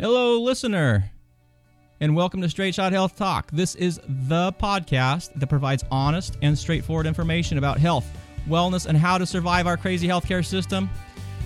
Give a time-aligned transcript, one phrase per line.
[0.00, 1.08] Hello, listener,
[2.00, 3.48] and welcome to Straight Shot Health Talk.
[3.52, 8.04] This is the podcast that provides honest and straightforward information about health,
[8.48, 10.90] wellness, and how to survive our crazy healthcare system.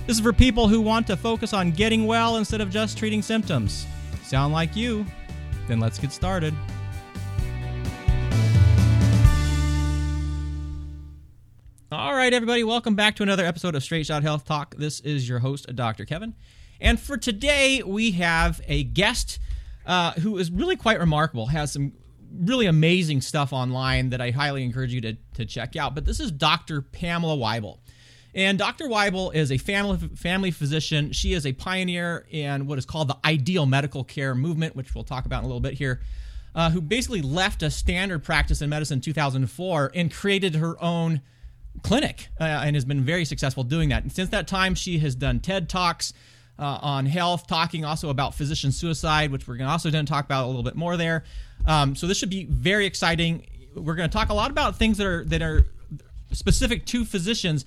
[0.07, 3.21] This is for people who want to focus on getting well instead of just treating
[3.21, 3.87] symptoms.
[4.23, 5.05] Sound like you?
[5.67, 6.55] Then let's get started.
[11.93, 14.75] All right, everybody, welcome back to another episode of Straight Shot Health Talk.
[14.77, 16.07] This is your host, Dr.
[16.07, 16.35] Kevin.
[16.81, 19.39] And for today, we have a guest
[19.87, 21.93] uh, who is really quite remarkable, has some
[22.33, 25.95] really amazing stuff online that I highly encourage you to, to check out.
[25.95, 26.83] But this is Dr.
[26.83, 27.79] Pamela Wible.
[28.35, 28.87] And Dr.
[28.87, 31.13] Wible is a family, family physician.
[31.13, 35.05] She is a pioneer in what is called the ideal medical care movement, which we'll
[35.05, 36.03] talk about in a little bit here,
[36.55, 41.23] uh, who basically left a standard practice in medicine in 2004 and created her own
[41.83, 44.03] clinic uh, and has been very successful doing that.
[44.03, 46.13] And since that time, she has done TED Talks
[46.59, 50.11] uh, on health, talking also about physician suicide, which we're going to also going to
[50.11, 51.25] talk about a little bit more there.
[51.67, 53.47] Um, so this should be very exciting.
[53.75, 55.67] We're going to talk a lot about things that are that are
[56.33, 57.65] specific to physicians,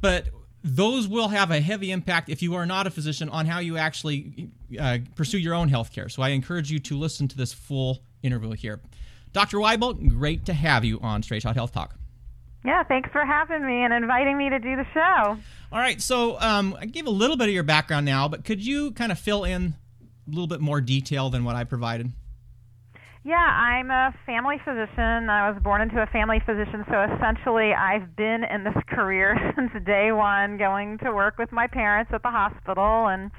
[0.00, 0.28] but
[0.62, 3.76] those will have a heavy impact if you are not a physician on how you
[3.76, 6.08] actually uh, pursue your own health care.
[6.08, 8.80] So I encourage you to listen to this full interview here.
[9.32, 9.58] Dr.
[9.58, 11.99] Wible, great to have you on Straight Shot Health Talk.
[12.64, 15.38] Yeah, thanks for having me and inviting me to do the show.
[15.72, 18.64] All right, so um, I gave a little bit of your background now, but could
[18.64, 19.74] you kind of fill in
[20.26, 22.12] a little bit more detail than what I provided?
[23.22, 25.28] Yeah, I'm a family physician.
[25.28, 29.70] I was born into a family physician, so essentially I've been in this career since
[29.84, 33.30] day one, going to work with my parents at the hospital and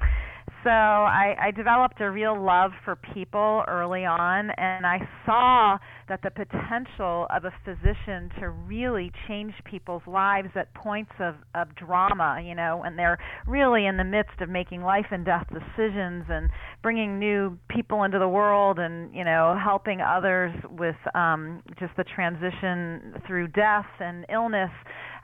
[0.64, 6.20] so I, I developed a real love for people early on, and I saw that
[6.22, 12.40] the potential of a physician to really change people's lives at points of, of drama,
[12.44, 16.48] you know, when they're really in the midst of making life and death decisions and
[16.82, 22.04] bringing new people into the world and, you know, helping others with um, just the
[22.04, 24.70] transition through death and illness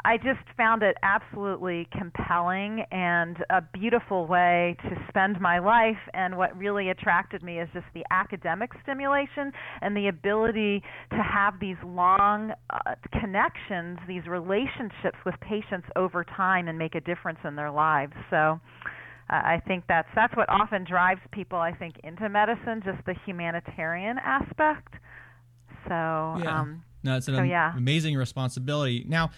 [0.05, 5.99] I just found it absolutely compelling and a beautiful way to spend my life.
[6.15, 11.61] And what really attracted me is just the academic stimulation and the ability to have
[11.61, 17.57] these long uh, connections, these relationships with patients over time and make a difference in
[17.57, 18.13] their lives.
[18.31, 18.61] So.
[19.31, 21.59] Uh, I think that's that's what often drives people.
[21.59, 24.95] I think into medicine, just the humanitarian aspect.
[25.85, 26.61] So, yeah.
[26.61, 27.77] um, no, it's an so, yeah.
[27.77, 29.05] amazing responsibility.
[29.07, 29.31] Now,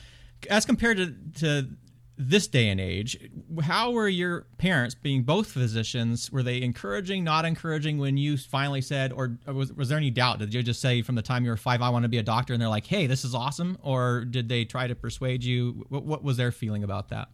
[0.49, 1.69] as compared to, to
[2.17, 3.19] this day and age,
[3.63, 8.83] how were your parents, being both physicians, were they encouraging, not encouraging when you finally
[8.83, 10.39] said, or was, was there any doubt?
[10.39, 12.23] Did you just say from the time you were five, I want to be a
[12.23, 13.79] doctor, and they're like, hey, this is awesome?
[13.83, 15.87] Or did they try to persuade you?
[15.89, 17.29] What, what was their feeling about that?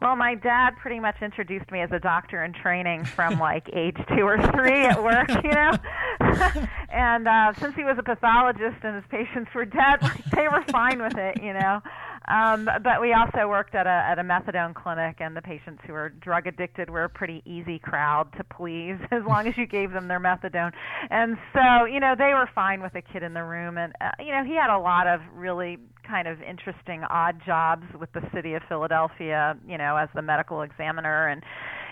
[0.00, 3.96] Well, my dad pretty much introduced me as a doctor in training from like age
[4.16, 5.72] two or three at work, you know.
[6.90, 10.62] and uh, since he was a pathologist and his patients were dead, like, they were
[10.70, 11.80] fine with it, you know.
[12.28, 15.92] Um, but we also worked at a at a methadone clinic, and the patients who
[15.92, 19.92] were drug addicted were a pretty easy crowd to please, as long as you gave
[19.92, 20.72] them their methadone.
[21.10, 24.10] And so, you know, they were fine with a kid in the room, and uh,
[24.18, 28.22] you know, he had a lot of really kind of interesting odd jobs with the
[28.34, 31.42] city of Philadelphia, you know, as the medical examiner and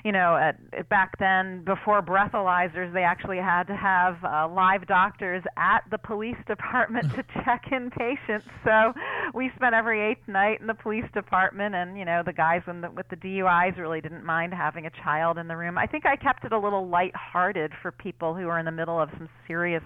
[0.05, 5.45] you know, at, back then, before breathalyzers, they actually had to have uh, live doctors
[5.57, 8.47] at the police department to check in patients.
[8.65, 8.93] So
[9.35, 12.81] we spent every eighth night in the police department, and you know, the guys in
[12.81, 15.79] the, with the DUIs really didn't mind having a child in the room.
[15.79, 19.01] I think I kept it a little light-hearted for people who are in the middle
[19.01, 19.85] of some serious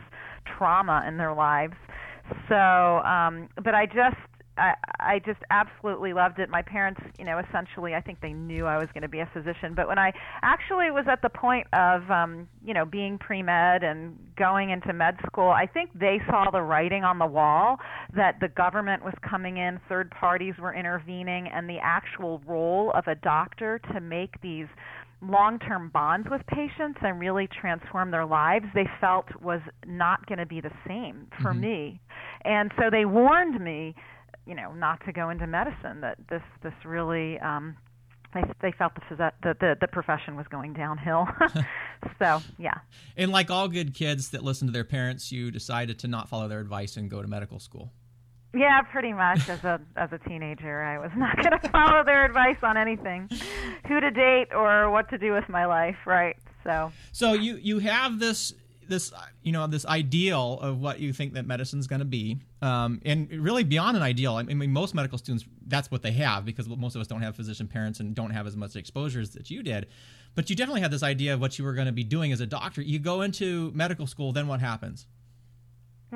[0.57, 1.75] trauma in their lives.
[2.49, 4.17] So, um, but I just
[4.57, 6.49] I, I just absolutely loved it.
[6.49, 9.31] My parents, you know, essentially, I think they knew I was going to be a
[9.33, 9.75] physician.
[9.75, 10.13] But when I
[10.43, 14.93] actually was at the point of, um, you know, being pre med and going into
[14.93, 17.77] med school, I think they saw the writing on the wall
[18.15, 23.07] that the government was coming in, third parties were intervening, and the actual role of
[23.07, 24.67] a doctor to make these
[25.23, 30.39] long term bonds with patients and really transform their lives, they felt was not going
[30.39, 31.61] to be the same for mm-hmm.
[31.61, 32.01] me.
[32.45, 33.95] And so they warned me
[34.47, 37.77] you know not to go into medicine that this this really um
[38.35, 41.27] they they felt the the the, the profession was going downhill
[42.19, 42.79] so yeah
[43.17, 46.49] and like all good kids that listen to their parents you decided to not follow
[46.49, 47.93] their advice and go to medical school
[48.55, 49.49] yeah, pretty much.
[49.51, 53.29] As a as a teenager, I was not going to follow their advice on anything,
[53.87, 55.97] who to date or what to do with my life.
[56.07, 56.37] Right.
[56.65, 56.91] So.
[57.13, 58.55] So you you have this
[58.89, 59.13] this
[59.43, 63.31] you know this ideal of what you think that medicine's going to be, um, and
[63.31, 64.37] really beyond an ideal.
[64.37, 67.37] I mean, most medical students that's what they have because most of us don't have
[67.37, 69.87] physician parents and don't have as much exposures that you did.
[70.35, 72.41] But you definitely had this idea of what you were going to be doing as
[72.41, 72.83] a doctor.
[72.83, 75.07] You go into medical school, then what happens?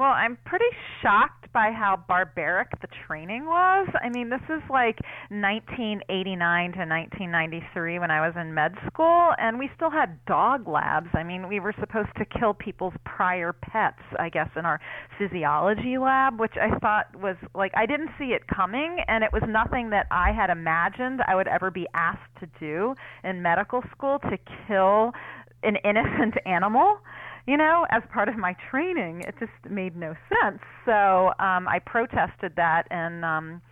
[0.01, 0.65] Well, I'm pretty
[1.03, 3.87] shocked by how barbaric the training was.
[4.03, 4.97] I mean, this is like
[5.29, 11.09] 1989 to 1993 when I was in med school, and we still had dog labs.
[11.13, 14.81] I mean, we were supposed to kill people's prior pets, I guess, in our
[15.19, 19.43] physiology lab, which I thought was like, I didn't see it coming, and it was
[19.47, 24.19] nothing that I had imagined I would ever be asked to do in medical school
[24.21, 25.13] to kill
[25.63, 27.01] an innocent animal
[27.47, 29.23] you know, as part of my training.
[29.27, 30.61] It just made no sense.
[30.85, 33.63] So um, I protested that, and um,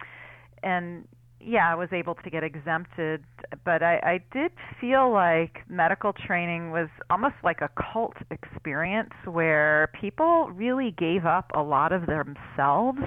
[0.62, 1.05] and
[1.41, 3.23] yeah, I was able to get exempted.
[3.65, 4.50] But I, I did
[4.81, 11.50] feel like medical training was almost like a cult experience where people really gave up
[11.55, 12.99] a lot of themselves,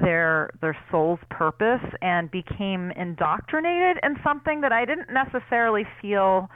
[0.00, 6.48] their their soul's purpose, and became indoctrinated in something that I didn't necessarily feel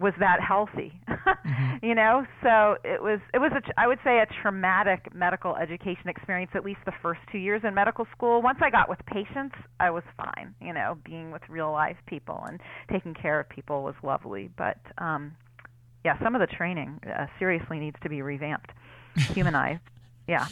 [0.00, 1.76] was that healthy mm-hmm.
[1.86, 2.26] you know?
[2.42, 6.64] So it was it was a I would say a traumatic medical education experience at
[6.64, 8.42] least the first 2 years in medical school.
[8.42, 10.98] Once I got with patients I was fine you know?
[11.04, 12.60] Being with real life people and
[12.90, 15.32] taking care of people was lovely but um
[16.04, 18.72] yeah some of the training uh, seriously needs to be revamped
[19.16, 19.82] humanized.
[20.26, 20.46] Yeah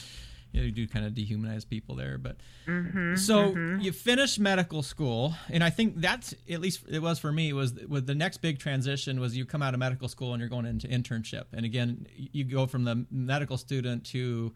[0.53, 2.19] you, know, you do kind of dehumanize people there.
[2.19, 2.37] But
[2.67, 3.81] mm-hmm, so mm-hmm.
[3.81, 7.75] you finish medical school, and I think that's at least it was for me was
[7.87, 10.67] with the next big transition was you come out of medical school and you're going
[10.67, 14.55] into internship, and again you go from the medical student to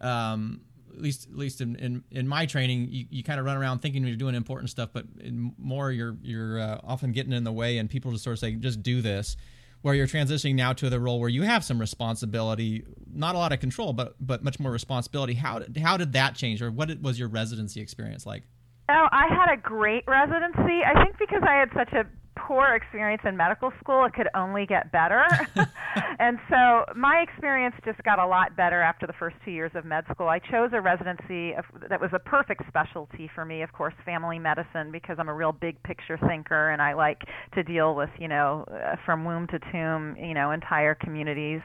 [0.00, 0.60] um,
[0.92, 3.80] at least at least in, in, in my training, you, you kind of run around
[3.80, 5.04] thinking you're doing important stuff, but
[5.58, 8.52] more you're you're uh, often getting in the way, and people just sort of say,
[8.52, 9.36] just do this
[9.84, 12.82] where you're transitioning now to the role where you have some responsibility,
[13.12, 15.34] not a lot of control, but but much more responsibility.
[15.34, 18.44] How did, how did that change, or what was your residency experience like?
[18.88, 20.80] Oh, I had a great residency.
[20.86, 24.66] I think because I had such a poor experience in medical school, it could only
[24.66, 25.24] get better.
[26.18, 29.84] and so my experience just got a lot better after the first two years of
[29.84, 30.28] med school.
[30.28, 34.38] I chose a residency of, that was a perfect specialty for me, of course, family
[34.38, 37.22] medicine, because I'm a real big picture thinker and I like
[37.54, 41.60] to deal with, you know, uh, from womb to tomb, you know, entire communities.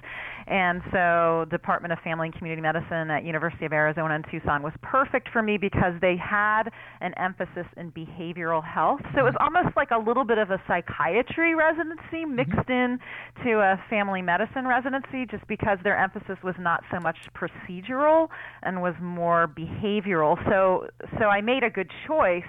[0.48, 4.74] And so Department of Family and Community Medicine at University of Arizona in Tucson was
[4.82, 6.64] perfect for me because they had
[7.02, 9.02] an emphasis in behavioral health.
[9.14, 12.36] So it was almost like a little bit of a psychiatry residency mm-hmm.
[12.36, 13.00] mixed in
[13.44, 18.28] to a family medicine residency just because their emphasis was not so much procedural
[18.64, 20.38] and was more behavioral.
[20.50, 20.88] So
[21.20, 22.44] so I made a good choice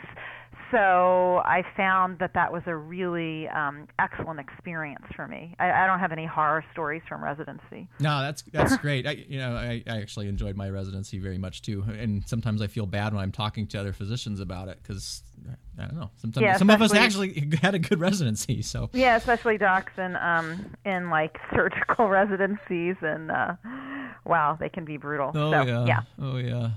[0.71, 5.55] so I found that that was a really um, excellent experience for me.
[5.59, 7.89] I, I, don't have any horror stories from residency.
[7.99, 9.07] No, that's that's great.
[9.07, 12.67] I, you know, I, I actually enjoyed my residency very much too, and sometimes I
[12.67, 15.23] feel bad when I'm talking to other physicians about it because
[15.79, 16.11] I don't know.
[16.17, 18.63] Sometimes yeah, some of us actually had a good residency.
[18.63, 23.55] So yeah, especially docs in um, in like surgical residencies, and uh,
[24.25, 25.33] wow, they can be brutal.
[25.35, 25.85] Oh so, yeah.
[25.87, 26.01] yeah.
[26.21, 26.71] Oh yeah.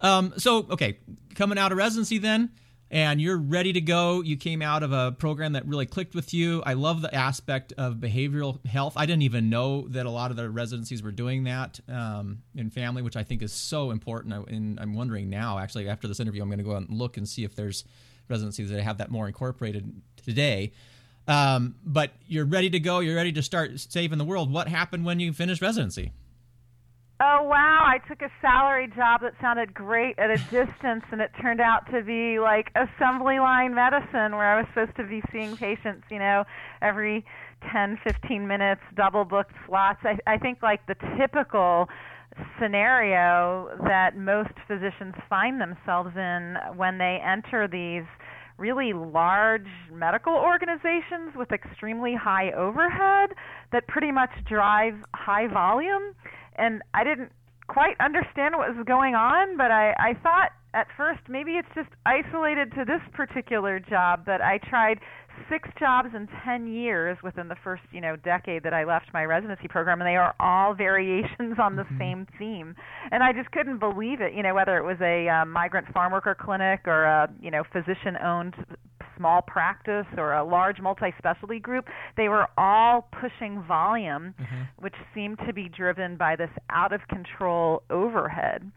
[0.00, 0.98] Um, so okay,
[1.34, 2.50] coming out of residency then
[2.92, 4.20] and you're ready to go.
[4.20, 6.62] You came out of a program that really clicked with you.
[6.66, 8.92] I love the aspect of behavioral health.
[8.96, 12.68] I didn't even know that a lot of the residencies were doing that um, in
[12.68, 14.46] family, which I think is so important.
[14.50, 17.16] And I'm wondering now, actually, after this interview, I'm going to go out and look
[17.16, 17.84] and see if there's
[18.28, 20.72] residencies that have that more incorporated today.
[21.26, 22.98] Um, but you're ready to go.
[22.98, 24.52] You're ready to start saving the world.
[24.52, 26.12] What happened when you finished residency?
[27.24, 31.30] Oh wow, I took a salary job that sounded great at a distance and it
[31.40, 35.56] turned out to be like assembly line medicine where I was supposed to be seeing
[35.56, 36.42] patients, you know,
[36.82, 37.24] every
[37.72, 40.00] 10, 15 minutes, double booked slots.
[40.02, 41.86] I I think like the typical
[42.58, 48.08] scenario that most physicians find themselves in when they enter these
[48.58, 53.30] really large medical organizations with extremely high overhead
[53.70, 56.14] that pretty much drive high volume
[56.56, 57.32] and I didn't
[57.68, 61.88] quite understand what was going on, but I, I thought at first maybe it's just
[62.06, 64.98] isolated to this particular job, but I tried
[65.48, 69.24] six jobs in 10 years within the first, you know, decade that I left my
[69.24, 71.98] residency program and they are all variations on the mm-hmm.
[71.98, 72.74] same theme.
[73.10, 76.12] And I just couldn't believe it, you know, whether it was a uh, migrant farm
[76.12, 78.54] worker clinic or a, you know, physician owned
[79.22, 81.86] small practice or a large multi-specialty group,
[82.16, 84.62] they were all pushing volume, mm-hmm.
[84.78, 88.70] which seemed to be driven by this out of control overhead.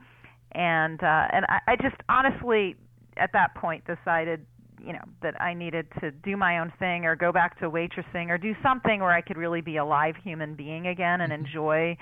[0.51, 2.75] And uh, and I, I just honestly
[3.17, 4.45] at that point decided
[4.85, 8.29] you know that I needed to do my own thing or go back to waitressing
[8.29, 11.45] or do something where I could really be a live human being again and Mm-hmm.
[11.45, 11.97] enjoy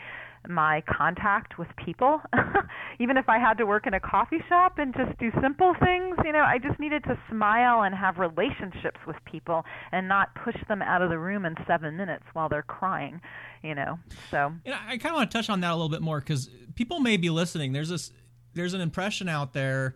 [0.50, 2.22] my contact with people.
[3.00, 6.18] Even if I had to work in a coffee shop and just do simple things,
[6.25, 9.63] you know, I just needed to smile and have relationships with people
[9.94, 13.22] and not push them out of the room in 7 minutes while they're crying,
[13.62, 13.98] you know.
[14.32, 16.50] So, And I kind of want to touch on that a little bit more because
[16.75, 17.72] people may be listening.
[17.72, 18.12] There's this,
[18.54, 19.96] there's an impression out there,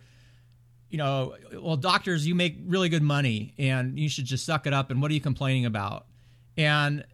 [0.90, 4.74] you know, well, doctors, you make really good money and you should just suck it
[4.74, 4.90] up.
[4.92, 6.06] And what are you complaining about?
[6.56, 7.06] And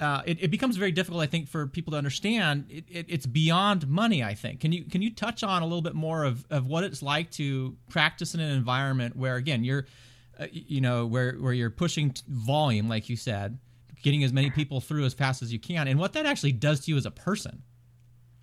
[0.00, 2.66] uh, it, it becomes very difficult, I think, for people to understand.
[2.68, 4.24] It, it, it's beyond money.
[4.24, 4.60] I think.
[4.60, 7.30] Can you can you touch on a little bit more of, of what it's like
[7.32, 9.86] to practice in an environment where, again, you're,
[10.40, 13.58] uh, you know, where where you're pushing volume, like you said,
[14.02, 16.80] getting as many people through as fast as you can, and what that actually does
[16.80, 17.62] to you as a person.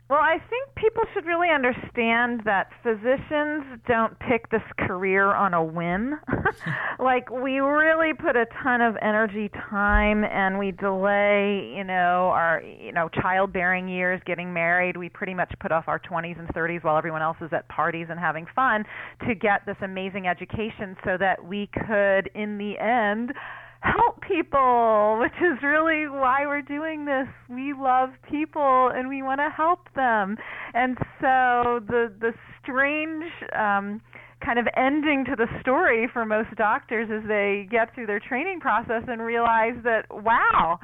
[0.10, 5.64] Well, I think people should really understand that physicians don't pick this career on a
[5.64, 6.20] whim.
[7.00, 12.64] like we really put a ton of energy, time, and we delay, you know, our,
[12.64, 14.98] you know, childbearing years, getting married.
[14.98, 18.08] We pretty much put off our 20s and 30s while everyone else is at parties
[18.10, 18.86] and having fun
[19.28, 23.32] to get this amazing education so that we could in the end
[23.82, 27.28] help people, which is really why we're doing this.
[27.50, 30.38] We love people and we want to help them.
[30.74, 34.02] And so the the strange um
[34.44, 38.60] kind of ending to the story for most doctors is they get through their training
[38.60, 40.80] process and realize that wow,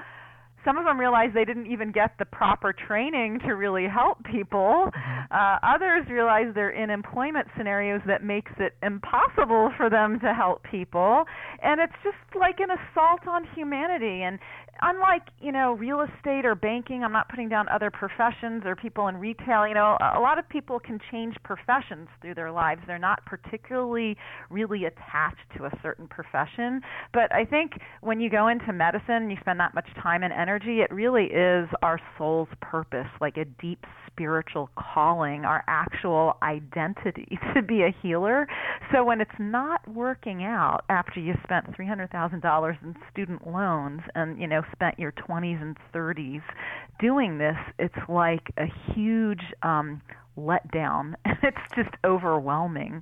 [0.65, 4.89] some of them realize they didn't even get the proper training to really help people.
[5.31, 10.63] Uh, others realize they're in employment scenarios that makes it impossible for them to help
[10.63, 11.24] people,
[11.62, 14.24] and it's just like an assault on humanity.
[14.24, 14.39] And
[14.82, 19.08] unlike you know real estate or banking, I'm not putting down other professions or people
[19.08, 19.67] in retail.
[19.67, 22.82] You know, a lot of people can change professions through their lives.
[22.88, 24.15] They're not particularly
[24.50, 26.82] really attached to a certain profession.
[27.13, 30.32] But I think when you go into medicine, and you spend that much time and
[30.32, 30.82] energy.
[30.82, 33.84] It really is our soul's purpose, like a deep
[34.15, 38.48] spiritual calling, our actual identity to be a healer.
[38.91, 43.45] So when it's not working out after you spent three hundred thousand dollars in student
[43.48, 46.41] loans and you know spent your twenties and thirties
[47.00, 50.01] doing this, it's like a huge um,
[50.38, 51.13] letdown.
[51.43, 53.01] it's just overwhelming.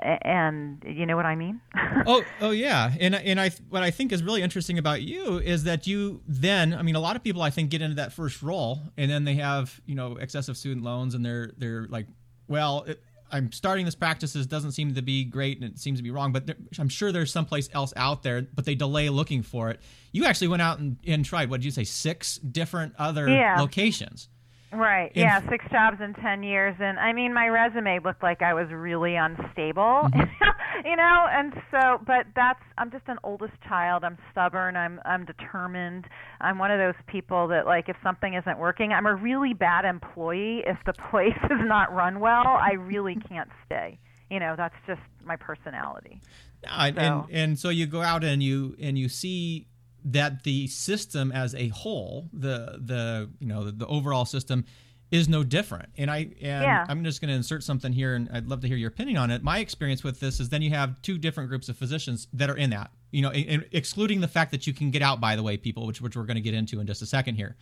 [0.00, 1.60] And you know what I mean?
[2.06, 5.64] oh, oh yeah, and and I what I think is really interesting about you is
[5.64, 8.42] that you then I mean a lot of people I think get into that first
[8.42, 12.06] role and then they have you know excessive student loans and they're they're like
[12.48, 15.98] well it, I'm starting this practice it doesn't seem to be great and it seems
[15.98, 19.08] to be wrong but there, I'm sure there's someplace else out there but they delay
[19.08, 19.80] looking for it.
[20.12, 23.60] You actually went out and, and tried what did you say six different other Yeah.
[23.60, 24.28] locations.
[24.74, 25.12] Right.
[25.14, 28.54] In- yeah, six jobs in 10 years and I mean my resume looked like I
[28.54, 30.08] was really unstable.
[30.12, 30.86] Mm-hmm.
[30.86, 34.04] you know, and so but that's I'm just an oldest child.
[34.04, 34.76] I'm stubborn.
[34.76, 36.06] I'm I'm determined.
[36.40, 39.84] I'm one of those people that like if something isn't working, I'm a really bad
[39.84, 42.46] employee if the place is not run well.
[42.46, 43.98] I really can't stay.
[44.30, 46.20] You know, that's just my personality.
[46.68, 49.68] Uh, So- and and so you go out and you and you see
[50.04, 54.64] that the system as a whole, the the you know the, the overall system
[55.10, 55.88] is no different.
[55.96, 56.86] And I and Yeah.
[56.88, 59.30] I'm just going to insert something here, and I'd love to hear your opinion on
[59.30, 59.42] it.
[59.42, 62.56] My experience with this is then you have two different groups of physicians that are
[62.56, 62.90] in that.
[63.12, 65.56] You know, and- and excluding the fact that you can get out, by the way,
[65.56, 67.56] people, which which we're going to get into in just a second here.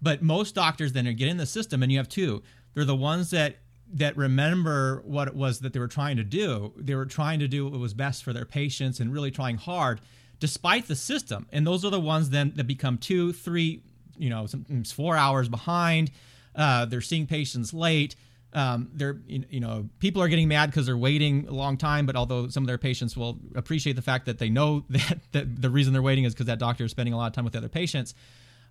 [0.00, 2.42] But most doctors then get in the system, and you have two.
[2.74, 3.56] They're the ones that
[3.94, 6.74] that remember what it was that they were trying to do.
[6.76, 10.00] They were trying to do what was best for their patients and really trying hard,
[10.40, 11.46] despite the system.
[11.52, 13.82] And those are the ones then that become two, three,
[14.16, 16.10] you know, sometimes four hours behind.
[16.54, 18.16] Uh, they're seeing patients late.
[18.54, 22.06] Um, they're you know people are getting mad because they're waiting a long time.
[22.06, 25.62] But although some of their patients will appreciate the fact that they know that, that
[25.62, 27.52] the reason they're waiting is because that doctor is spending a lot of time with
[27.52, 28.14] the other patients.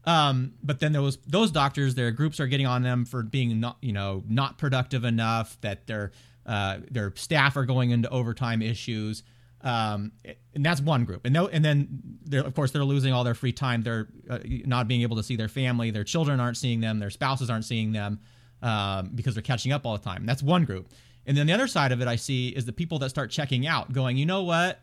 [0.06, 3.78] Um, but then those those doctors, their groups are getting on them for being not
[3.82, 5.58] you know not productive enough.
[5.62, 6.12] That their
[6.46, 9.22] uh, their staff are going into overtime issues,
[9.62, 10.12] um,
[10.54, 11.26] and that's one group.
[11.26, 13.84] And and then of course they're losing all their free time.
[13.84, 15.92] They're uh, not being able to see their family.
[15.92, 17.00] Their children aren't seeing them.
[17.00, 18.20] Their spouses aren't seeing them
[18.62, 20.26] um, because they're catching up all the time.
[20.26, 20.94] That's one group.
[21.26, 23.68] And then the other side of it I see is the people that start checking
[23.68, 24.80] out, going, you know what,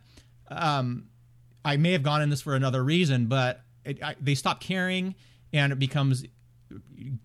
[0.50, 1.07] um,
[1.64, 5.14] I may have gone in this for another reason, but it, I, they stop caring,
[5.52, 6.25] and it becomes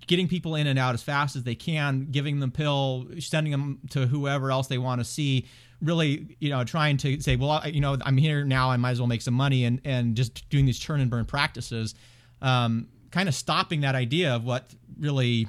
[0.07, 3.79] getting people in and out as fast as they can, giving them pill, sending them
[3.89, 5.47] to whoever else they want to see.
[5.81, 8.91] Really, you know, trying to say, well, I, you know, I'm here now, I might
[8.91, 11.95] as well make some money, and and just doing these churn and burn practices,
[12.41, 15.47] um, kind of stopping that idea of what really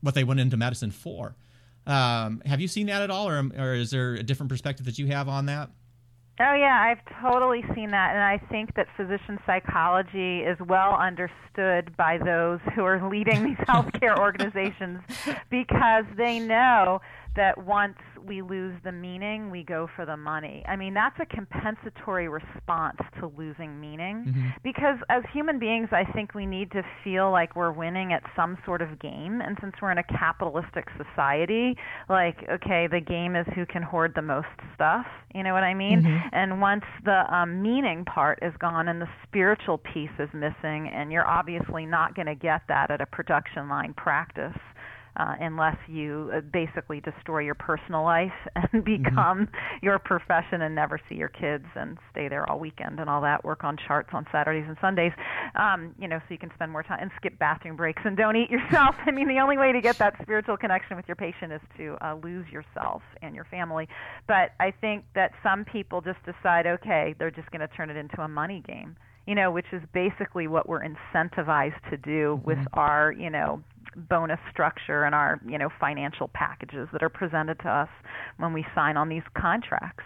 [0.00, 1.34] what they went into medicine for.
[1.86, 4.98] Um, have you seen that at all, or, or is there a different perspective that
[4.98, 5.70] you have on that?
[6.38, 11.96] Oh yeah, I've totally seen that, and I think that physician psychology is well understood
[11.96, 15.00] by those who are leading these healthcare organizations
[15.48, 17.00] because they know
[17.36, 20.64] that once we lose the meaning, we go for the money.
[20.68, 24.48] I mean, that's a compensatory response to losing meaning mm-hmm.
[24.64, 28.58] because as human beings, I think we need to feel like we're winning at some
[28.64, 29.40] sort of game.
[29.40, 31.76] And since we're in a capitalistic society,
[32.08, 35.06] like, okay, the game is who can hoard the most stuff.
[35.34, 36.02] You know what I mean?
[36.02, 36.28] Mm-hmm.
[36.32, 41.12] And once the um, meaning part is gone and the spiritual piece is missing, and
[41.12, 44.56] you're obviously not going to get that at a production line practice
[45.16, 49.02] uh, unless you uh, basically destroy your personal life and mm-hmm.
[49.02, 49.76] become mm-hmm.
[49.82, 53.44] your profession and never see your kids and stay there all weekend and all that.
[53.44, 55.12] Work on charts on Saturdays and Sundays,
[55.54, 58.36] um, you know, so you can spend more time and skip bathroom breaks and don't
[58.36, 58.94] eat yourself.
[59.06, 61.96] I mean, the only way to get that spiritual connection with your patient is to
[62.00, 63.88] uh, lose yourself and your family.
[64.26, 67.96] But I think that some people just decide, okay, they're just going to turn it
[67.96, 68.96] into a money game
[69.26, 72.78] you know, which is basically what we're incentivized to do with mm-hmm.
[72.78, 73.60] our, you know,
[73.96, 77.88] bonus structure and our you know financial packages that are presented to us
[78.36, 80.04] when we sign on these contracts.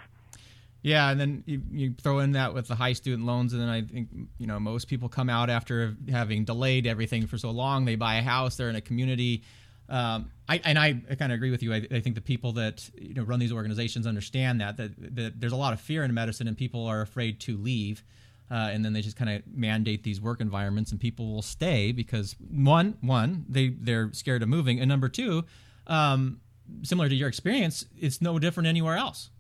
[0.83, 3.69] Yeah, and then you, you, throw in that with the high student loans, and then
[3.69, 7.85] I think you know most people come out after having delayed everything for so long.
[7.85, 9.43] They buy a house, they're in a community.
[9.91, 11.75] Um, I, and I, I kind of agree with you.
[11.75, 15.41] I, I, think the people that you know run these organizations understand that, that that
[15.41, 18.05] there's a lot of fear in medicine, and people are afraid to leave
[18.51, 21.93] uh, and then they just kind of mandate these work environments, and people will stay
[21.93, 25.45] because one, one, they they're scared of moving, and number two,
[25.87, 26.41] um,
[26.83, 29.31] similar to your experience, it's no different anywhere else.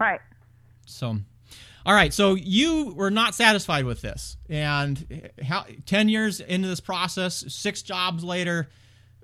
[0.00, 0.20] Right.
[0.86, 1.18] So,
[1.86, 2.12] all right.
[2.12, 7.82] So you were not satisfied with this, and how ten years into this process, six
[7.82, 8.68] jobs later.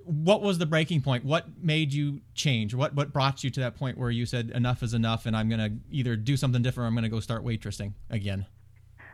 [0.03, 1.25] What was the breaking point?
[1.25, 2.73] What made you change?
[2.73, 5.47] What what brought you to that point where you said enough is enough, and I'm
[5.47, 8.47] going to either do something different, or I'm going to go start waitressing again?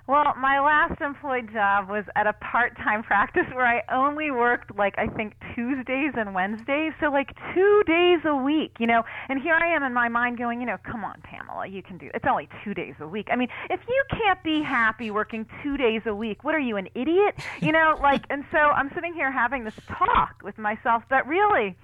[0.08, 4.96] Well, my last employed job was at a part-time practice where I only worked like
[4.98, 9.04] I think Tuesdays and Wednesdays, so like 2 days a week, you know.
[9.28, 11.98] And here I am in my mind going, you know, come on, Pamela, you can
[11.98, 12.06] do.
[12.06, 12.14] It.
[12.16, 13.28] It's only 2 days a week.
[13.30, 16.78] I mean, if you can't be happy working 2 days a week, what are you
[16.78, 17.36] an idiot?
[17.60, 21.76] You know, like and so I'm sitting here having this talk with myself that really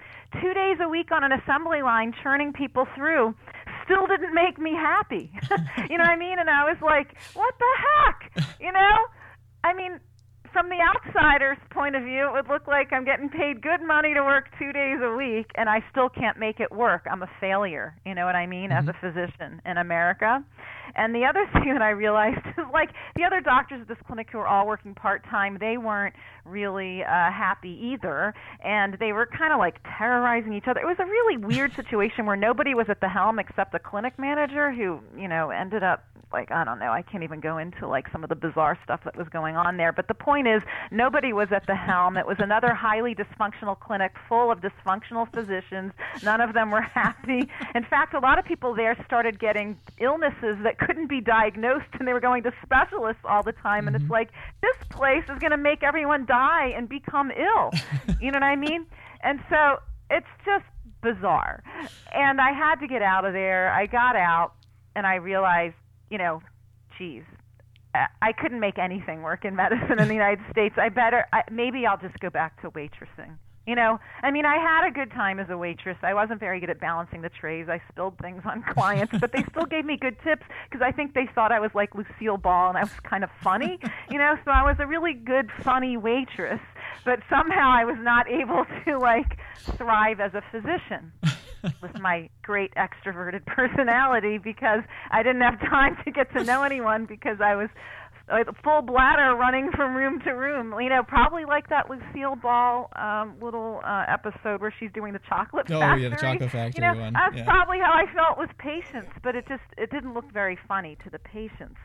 [0.41, 3.35] 2 days a week on an assembly line churning people through
[3.85, 5.31] still didn't make me happy.
[5.89, 6.39] you know what I mean?
[6.39, 8.47] And I was like, what the heck?
[8.59, 8.97] You know?
[9.63, 9.99] I mean,
[10.53, 14.13] from the outsider's point of view, it would look like I'm getting paid good money
[14.13, 17.05] to work two days a week, and I still can't make it work.
[17.11, 17.95] I'm a failure.
[18.05, 18.69] You know what I mean?
[18.69, 18.87] Mm-hmm.
[18.89, 20.43] As a physician in America.
[20.95, 24.29] And the other thing that I realized is like the other doctors at this clinic
[24.31, 29.25] who were all working part time, they weren't really uh, happy either, and they were
[29.25, 30.81] kind of like terrorizing each other.
[30.81, 34.17] It was a really weird situation where nobody was at the helm except the clinic
[34.17, 36.03] manager, who you know ended up
[36.33, 39.01] like I don't know, I can't even go into like some of the bizarre stuff
[39.05, 39.93] that was going on there.
[39.93, 42.17] But the point is, nobody was at the helm.
[42.17, 45.93] It was another highly dysfunctional clinic full of dysfunctional physicians.
[46.23, 47.47] None of them were happy.
[47.75, 52.07] In fact, a lot of people there started getting illnesses that couldn't be diagnosed, and
[52.07, 53.87] they were going to specialists all the time.
[53.87, 54.05] And mm-hmm.
[54.05, 54.29] it's like
[54.61, 57.71] this place is going to make everyone die and become ill.
[58.21, 58.85] you know what I mean?
[59.21, 59.77] And so
[60.09, 60.65] it's just
[61.01, 61.63] bizarre.
[62.13, 63.71] And I had to get out of there.
[63.71, 64.53] I got out,
[64.95, 65.75] and I realized
[66.13, 66.43] you know,
[66.99, 67.23] geez,
[67.95, 70.75] I couldn't make anything work in medicine in the United States.
[70.77, 73.37] I better I, maybe I'll just go back to waitressing.
[73.65, 75.97] You know, I mean, I had a good time as a waitress.
[76.01, 77.69] I wasn't very good at balancing the trays.
[77.69, 81.13] I spilled things on clients, but they still gave me good tips because I think
[81.13, 83.79] they thought I was like Lucille Ball and I was kind of funny,
[84.11, 84.35] you know.
[84.43, 86.59] So I was a really good, funny waitress,
[87.05, 89.37] but somehow I was not able to like
[89.77, 91.13] thrive as a physician
[91.81, 97.05] with my great extroverted personality because I didn't have time to get to know anyone
[97.05, 97.69] because I was
[98.63, 100.73] full bladder running from room to room.
[100.79, 105.19] You know, probably like that Lucille Ball um, little uh, episode where she's doing the
[105.27, 106.03] chocolate oh, factory.
[106.03, 107.13] yeah, the chocolate factory you know, one.
[107.13, 107.43] That's yeah.
[107.43, 111.09] probably how I felt with patients, but it just it didn't look very funny to
[111.09, 111.79] the patients.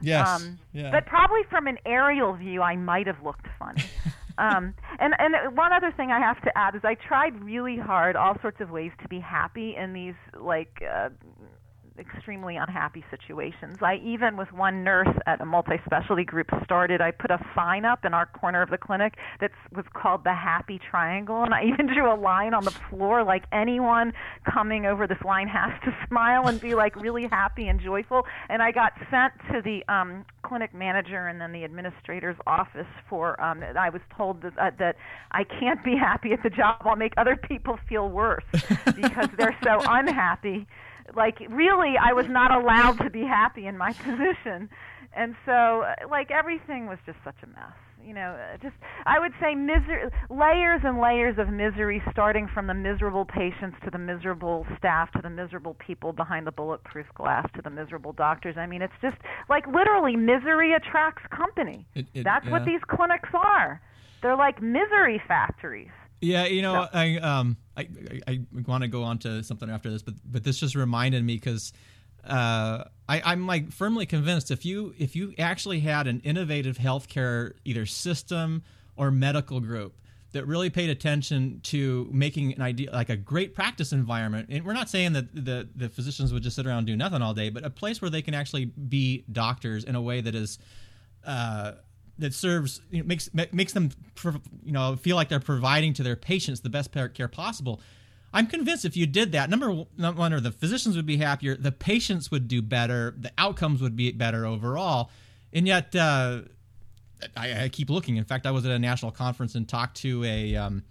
[0.00, 0.28] Yes.
[0.28, 0.90] Um, yeah.
[0.90, 3.84] But probably from an aerial view, I might have looked funny.
[4.38, 8.16] um, and and one other thing I have to add is I tried really hard
[8.16, 11.10] all sorts of ways to be happy in these like uh,
[11.98, 13.76] extremely unhappy situations.
[13.80, 18.04] I even with one nurse at a multi-specialty group started I put a sign up
[18.04, 21.86] in our corner of the clinic that was called the happy triangle and I even
[21.86, 24.12] drew a line on the floor like anyone
[24.52, 28.22] coming over this line has to smile and be like really happy and joyful.
[28.48, 33.40] And I got sent to the um clinic manager and then the administrator's office for
[33.40, 34.96] um I was told that uh, that
[35.32, 36.82] I can't be happy at the job.
[36.82, 40.66] I'll make other people feel worse because they're so unhappy
[41.16, 44.68] like really I was not allowed to be happy in my position.
[45.14, 48.74] And so uh, like everything was just such a mess you know, uh, just
[49.06, 53.90] I would say misery, layers and layers of misery, starting from the miserable patients to
[53.90, 58.56] the miserable staff to the miserable people behind the bulletproof glass to the miserable doctors.
[58.58, 59.16] I mean, it's just
[59.48, 61.86] like literally misery attracts company.
[61.94, 62.52] It, it, That's yeah.
[62.52, 63.80] what these clinics are.
[64.22, 65.90] They're like misery factories.
[66.22, 66.88] Yeah, you know.
[66.92, 67.88] I um, I
[68.26, 71.24] I, I want to go on to something after this, but but this just reminded
[71.24, 71.72] me because
[72.24, 77.54] uh, I, am like firmly convinced if you if you actually had an innovative healthcare
[77.64, 78.62] either system
[78.96, 79.98] or medical group
[80.30, 84.72] that really paid attention to making an idea like a great practice environment and we're
[84.72, 87.50] not saying that the the physicians would just sit around and do nothing all day
[87.50, 90.58] but a place where they can actually be doctors in a way that is
[91.26, 91.72] uh,
[92.22, 93.90] that serves you know, makes makes them
[94.64, 97.80] you know feel like they're providing to their patients the best care possible
[98.34, 101.72] I'm convinced if you did that, number one, or the physicians would be happier, the
[101.72, 105.10] patients would do better, the outcomes would be better overall.
[105.52, 106.42] And yet, uh,
[107.36, 108.16] I, I, keep looking.
[108.16, 110.82] In fact, I was at a national conference and talked to a um,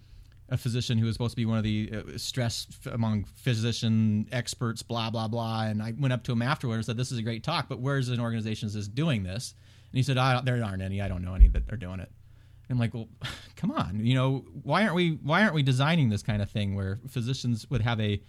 [0.48, 4.82] a physician who was supposed to be one of the uh, stress among physician experts,
[4.82, 5.64] blah blah blah.
[5.64, 7.80] And I went up to him afterward and said, "This is a great talk, but
[7.80, 9.54] where's an organization that's doing this?"
[9.92, 11.00] And he said, "There aren't any.
[11.00, 12.10] I don't know any that are doing it."
[12.72, 13.08] I'm like, well,
[13.56, 16.74] come on, you know, why aren't we why aren't we designing this kind of thing
[16.74, 18.22] where physicians would have a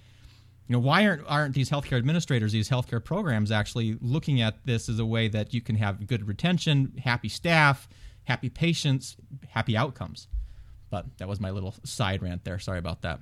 [0.68, 4.88] you know, why aren't aren't these healthcare administrators, these healthcare programs actually looking at this
[4.88, 7.90] as a way that you can have good retention, happy staff,
[8.24, 9.16] happy patients,
[9.50, 10.28] happy outcomes?
[10.90, 12.60] But that was my little side rant there.
[12.60, 13.20] Sorry about that.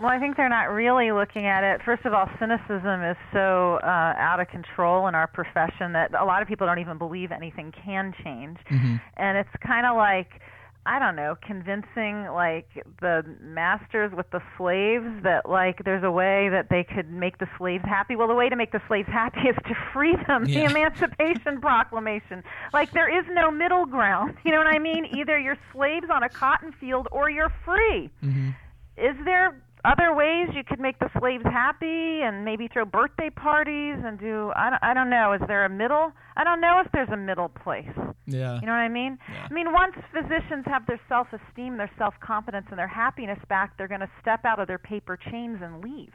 [0.00, 1.80] Well, I think they're not really looking at it.
[1.84, 6.24] First of all, cynicism is so uh, out of control in our profession that a
[6.24, 8.58] lot of people don't even believe anything can change.
[8.70, 8.96] Mm-hmm.
[9.16, 10.40] And it's kind of like,
[10.86, 12.68] I don't know, convincing like
[13.00, 17.48] the masters with the slaves that like there's a way that they could make the
[17.58, 18.14] slaves happy.
[18.14, 20.44] Well, the way to make the slaves happy is to free them.
[20.46, 20.60] Yeah.
[20.60, 22.44] The Emancipation Proclamation.
[22.72, 24.36] Like there is no middle ground.
[24.44, 25.06] You know what I mean?
[25.18, 28.08] Either you're slaves on a cotton field or you're free.
[28.24, 28.50] Mm-hmm.
[28.96, 33.96] Is there other ways you could make the slaves happy and maybe throw birthday parties
[34.04, 36.90] and do I don't, I don't know is there a middle I don't know if
[36.92, 37.88] there's a middle place.
[38.26, 38.60] Yeah.
[38.60, 39.18] You know what I mean?
[39.30, 39.46] Yeah.
[39.50, 44.00] I mean once physicians have their self-esteem their self-confidence and their happiness back they're going
[44.00, 46.12] to step out of their paper chains and leave.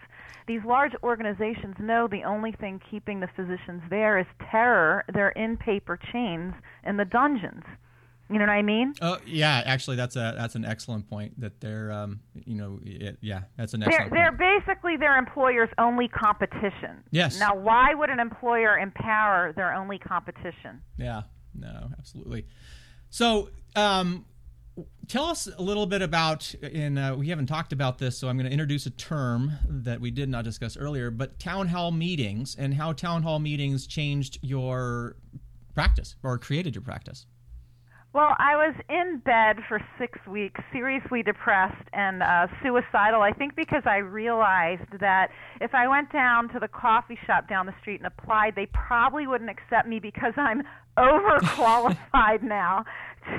[0.48, 5.06] These large organizations know the only thing keeping the physicians there is terror.
[5.14, 6.54] They're in paper chains
[6.86, 7.64] in the dungeons
[8.30, 8.94] you know what I mean?
[9.02, 11.40] Oh yeah, actually, that's a that's an excellent point.
[11.40, 14.12] That they're, um, you know, it, yeah, that's an excellent.
[14.12, 17.04] They're, they're basically their employer's only competition.
[17.12, 17.40] Yes.
[17.40, 20.82] Now, why would an employer empower their only competition?
[20.98, 21.24] Yeah.
[21.54, 22.48] No, absolutely.
[23.10, 24.26] So, um,
[25.08, 26.54] tell us a little bit about.
[26.56, 30.00] In uh, we haven't talked about this, so I'm going to introduce a term that
[30.00, 31.12] we did not discuss earlier.
[31.12, 35.18] But town hall meetings and how town hall meetings changed your
[35.76, 37.26] practice or created your practice.
[38.14, 43.24] Well, I was in bed for six weeks, seriously depressed and uh, suicidal.
[43.24, 47.66] I think because I realized that if I went down to the coffee shop down
[47.66, 50.62] the street and applied, they probably wouldn't accept me because I'm
[50.98, 52.86] overqualified now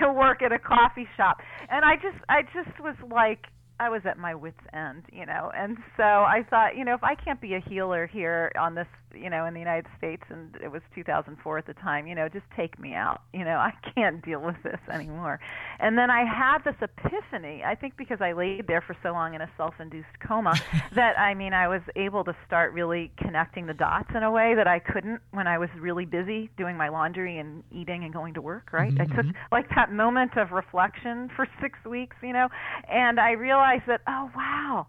[0.00, 1.38] to work at a coffee shop.
[1.70, 3.46] And I just, I just was like,
[3.78, 7.04] I was at my wits' end, you know, and so I thought, you know, if
[7.04, 10.56] I can't be a healer here on this you know, in the United States, and
[10.62, 12.06] it was 2004 at the time.
[12.06, 13.22] You know, just take me out.
[13.34, 15.40] You know, I can't deal with this anymore.
[15.80, 17.62] And then I had this epiphany.
[17.64, 20.54] I think because I laid there for so long in a self-induced coma,
[20.94, 24.54] that I mean, I was able to start really connecting the dots in a way
[24.54, 28.34] that I couldn't when I was really busy doing my laundry and eating and going
[28.34, 28.72] to work.
[28.72, 28.94] Right?
[28.94, 29.12] Mm-hmm.
[29.12, 29.52] I took mm-hmm.
[29.52, 32.16] like that moment of reflection for six weeks.
[32.22, 32.48] You know,
[32.88, 34.86] and I realized that oh wow,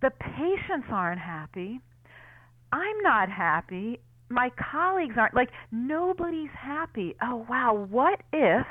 [0.00, 1.80] the patients aren't happy
[2.72, 4.00] I'm not happy.
[4.28, 7.14] My colleagues aren't like nobody's happy.
[7.22, 8.66] Oh wow, what if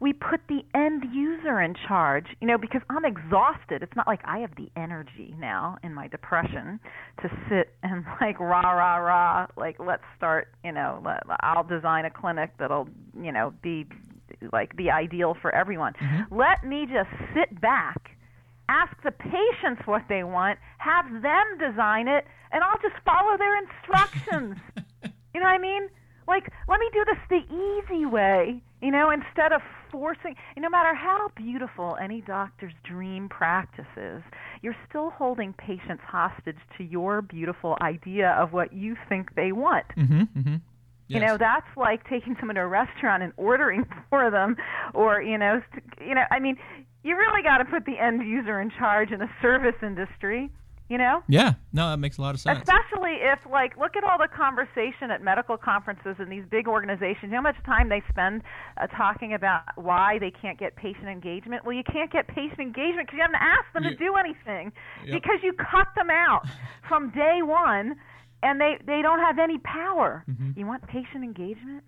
[0.00, 2.26] we put the end user in charge?
[2.40, 3.82] You know, because I'm exhausted.
[3.82, 6.78] It's not like I have the energy now in my depression
[7.22, 11.02] to sit and like rah rah rah like let's start, you know,
[11.40, 13.86] I'll design a clinic that'll, you know, be
[14.52, 15.94] like the ideal for everyone.
[15.94, 16.36] Mm-hmm.
[16.36, 18.17] Let me just sit back
[18.68, 23.56] ask the patients what they want, have them design it, and I'll just follow their
[23.58, 24.56] instructions.
[25.34, 25.88] you know what I mean?
[26.26, 30.34] Like, let me do this the easy way, you know, instead of forcing.
[30.58, 34.22] No matter how beautiful any doctor's dream practice is,
[34.60, 39.86] you're still holding patients hostage to your beautiful idea of what you think they want.
[39.96, 40.56] Mm-hmm, mm-hmm.
[41.08, 41.22] Yes.
[41.22, 44.56] You know, that's like taking someone to a restaurant and ordering for them,
[44.92, 45.62] or you know,
[46.06, 46.24] you know.
[46.30, 46.58] I mean,
[47.04, 50.50] you really got to put the end user in charge in the service industry.
[50.90, 51.22] You know?
[51.28, 52.60] Yeah, no, that makes a lot of sense.
[52.60, 57.30] Especially if, like, look at all the conversation at medical conferences and these big organizations.
[57.30, 58.40] How much time they spend
[58.80, 61.66] uh, talking about why they can't get patient engagement?
[61.66, 64.72] Well, you can't get patient engagement because you haven't asked them You- to do anything
[65.04, 65.22] Yep.
[65.22, 66.46] because you cut them out
[66.88, 67.96] from day one
[68.42, 70.24] and they, they don't have any power.
[70.26, 70.58] Mm-hmm.
[70.58, 71.84] You want patient engagement?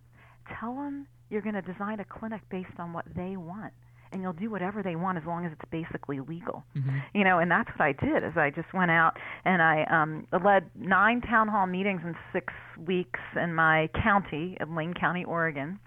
[0.60, 3.72] Tell them you're going to design a clinic based on what they want.
[4.12, 6.98] And you'll do whatever they want as long as it's basically legal Mm-hmm.
[7.14, 8.24] you know, and that's what I did.
[8.24, 12.52] Is I just went out and I um, led nine town hall meetings in six
[12.86, 15.78] weeks in my county, in Lane County, Oregon,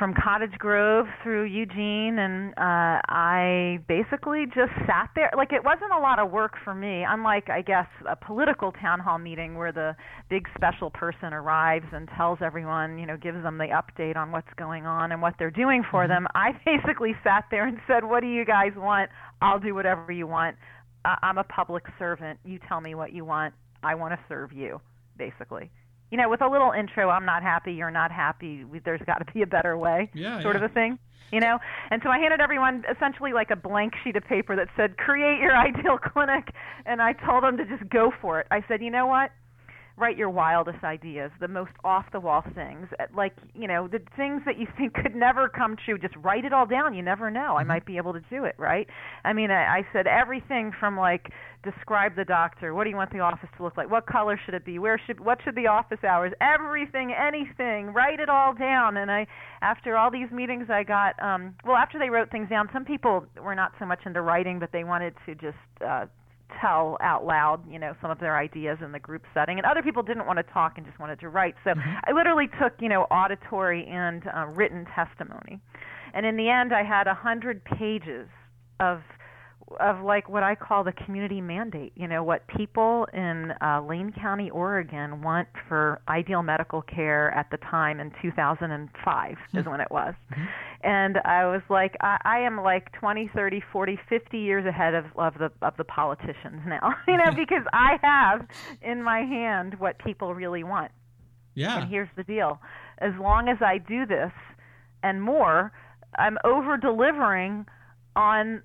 [0.00, 5.30] from Cottage Grove through Eugene, and uh, I basically just sat there.
[5.36, 8.98] Like it wasn't a lot of work for me, unlike I guess a political town
[8.98, 9.94] hall meeting where the
[10.30, 14.48] big special person arrives and tells everyone, you know, gives them the update on what's
[14.56, 16.26] going on and what they're doing for them.
[16.34, 19.10] I basically sat there and said, "What do you guys want?
[19.42, 20.56] I'll do whatever you want.
[21.04, 22.40] I'm a public servant.
[22.42, 23.52] You tell me what you want.
[23.82, 24.80] I want to serve you."
[25.18, 25.70] Basically,
[26.10, 28.64] you know, with a little intro, I'm not happy, you're not happy.
[28.84, 30.64] There's got to be a better way, Yeah, sort yeah.
[30.64, 30.98] of a thing.
[31.32, 31.58] You know,
[31.92, 35.38] and so I handed everyone essentially like a blank sheet of paper that said, "Create
[35.38, 36.48] your ideal clinic,"
[36.86, 38.48] and I told them to just go for it.
[38.50, 39.30] I said, "You know what?
[39.96, 44.00] Write your wildest ideas, the most off the wall things, uh, like, you know, the
[44.16, 45.98] things that you think could never come true.
[45.98, 46.94] Just write it all down.
[46.94, 47.56] You never know.
[47.56, 48.86] I might be able to do it, right?
[49.24, 51.30] I mean, I, I said everything from like
[51.62, 52.74] describe the doctor.
[52.74, 53.90] What do you want the office to look like?
[53.90, 54.78] What color should it be?
[54.78, 56.32] Where should what should the office hours?
[56.40, 57.92] Everything, anything.
[57.92, 58.96] Write it all down.
[58.96, 59.26] And I
[59.62, 63.26] after all these meetings I got um well, after they wrote things down, some people
[63.42, 66.06] were not so much into writing, but they wanted to just uh
[66.60, 69.82] tell out loud, you know, some of their ideas in the group setting, and other
[69.82, 71.54] people didn't want to talk and just wanted to write.
[71.64, 75.60] So I literally took, you know, auditory and uh, written testimony,
[76.14, 78.28] and in the end, I had a hundred pages
[78.80, 79.02] of
[79.78, 81.92] of like what I call the community mandate.
[81.94, 87.50] You know, what people in uh, Lane County, Oregon, want for ideal medical care at
[87.50, 90.14] the time in 2005 is when it was.
[90.82, 95.04] And I was like, I, I am like 20, 30, 40, 50 years ahead of,
[95.16, 96.94] of the of the politicians now.
[97.08, 98.46] you know, because I have
[98.82, 100.90] in my hand what people really want.
[101.54, 101.80] Yeah.
[101.80, 102.60] And here's the deal:
[102.98, 104.32] as long as I do this
[105.02, 105.72] and more,
[106.16, 107.66] I'm over delivering
[108.16, 108.62] on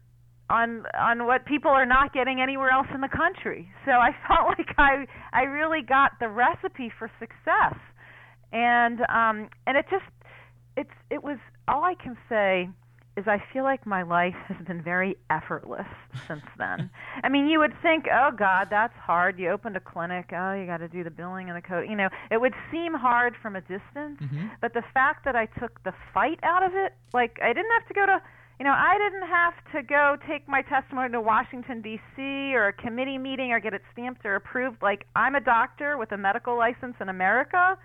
[0.50, 3.70] on on what people are not getting anywhere else in the country.
[3.86, 7.80] So I felt like I I really got the recipe for success,
[8.52, 10.06] and um and it just
[10.78, 12.70] it's it was all I can say
[13.18, 15.88] is I feel like my life has been very effortless
[16.28, 16.90] since then.
[17.24, 19.40] I mean, you would think, oh God, that's hard.
[19.40, 20.32] You opened a clinic.
[20.36, 21.90] Oh, you got to do the billing and the code.
[21.90, 24.20] You know, it would seem hard from a distance,
[24.62, 27.88] but the fact that I took the fight out of it, like I didn't have
[27.88, 28.22] to go to,
[28.60, 32.22] you know, I didn't have to go take my testimony to Washington D.C.
[32.56, 34.82] or a committee meeting or get it stamped or approved.
[34.82, 37.78] Like I'm a doctor with a medical license in America,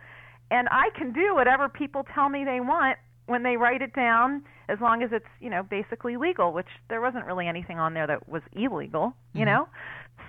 [0.50, 4.42] and I can do whatever people tell me they want when they write it down
[4.68, 8.06] as long as it's you know basically legal which there wasn't really anything on there
[8.06, 9.50] that was illegal you mm-hmm.
[9.50, 9.68] know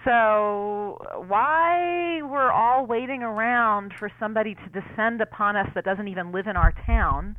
[0.05, 6.31] so why we're all waiting around for somebody to descend upon us that doesn't even
[6.31, 7.35] live in our town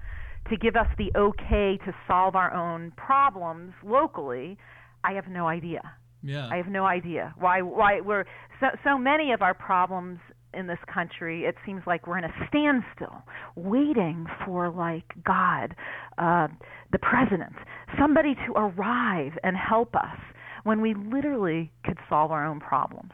[0.50, 4.56] to give us the okay to solve our own problems locally
[5.04, 5.82] i have no idea
[6.22, 6.48] Yeah.
[6.52, 8.26] I have no idea why why we're
[8.60, 10.18] so so many of our problems
[10.54, 11.46] in this country.
[11.50, 13.22] It seems like we're in a standstill,
[13.56, 15.74] waiting for like God,
[16.18, 16.48] uh,
[16.92, 17.54] the president,
[17.98, 20.18] somebody to arrive and help us
[20.64, 23.12] when we literally could solve our own problems.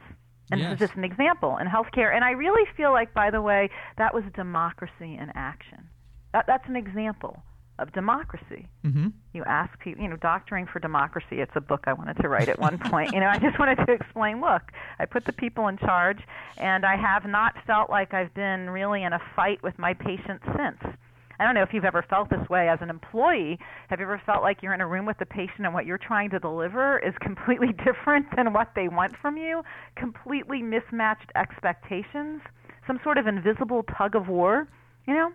[0.51, 0.71] And Yes.
[0.71, 2.13] this is just an example in healthcare.
[2.15, 5.89] And I really feel like, by the way, that was democracy in action.
[6.33, 7.43] That, that's an example
[7.79, 9.09] of democracy mm-hmm.
[9.33, 11.41] you ask people, you know, Doctoring for Democracy.
[11.41, 13.13] It's a book I wanted to write at one point.
[13.13, 14.41] You know, I just wanted to explain.
[14.41, 14.63] Look,
[14.99, 16.19] I put the people in charge,
[16.57, 20.45] and I have not felt like I've been really in a fight with my patients
[20.57, 20.95] since.
[21.41, 23.61] I don't know if you've ever felt this way as an employee.
[23.91, 25.99] Have you ever felt like you're in a room with the patient and what you're
[25.99, 29.63] trying to deliver is completely different than what they want from you?
[29.95, 32.43] Completely mismatched expectations?
[32.89, 34.67] Some sort of invisible tug of war?
[35.07, 35.33] You know?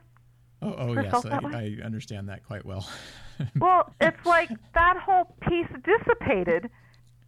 [0.64, 1.40] Oh, oh yes, I,
[1.82, 2.88] I understand that quite well.
[3.60, 6.70] Well, it's like that whole piece dissipated.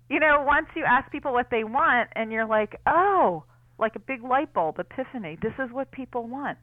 [0.07, 3.43] You know, once you ask people what they want and you're like, oh,
[3.79, 5.37] like a big light bulb epiphany.
[5.41, 6.59] This is what people want.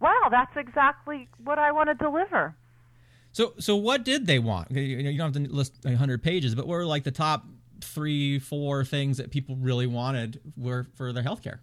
[0.00, 2.56] Wow, that's exactly what I want to deliver.
[3.32, 4.70] So, so what did they want?
[4.70, 7.44] You know, you don't have to list hundred pages, but what were like the top
[7.82, 11.58] three, four things that people really wanted were for their healthcare?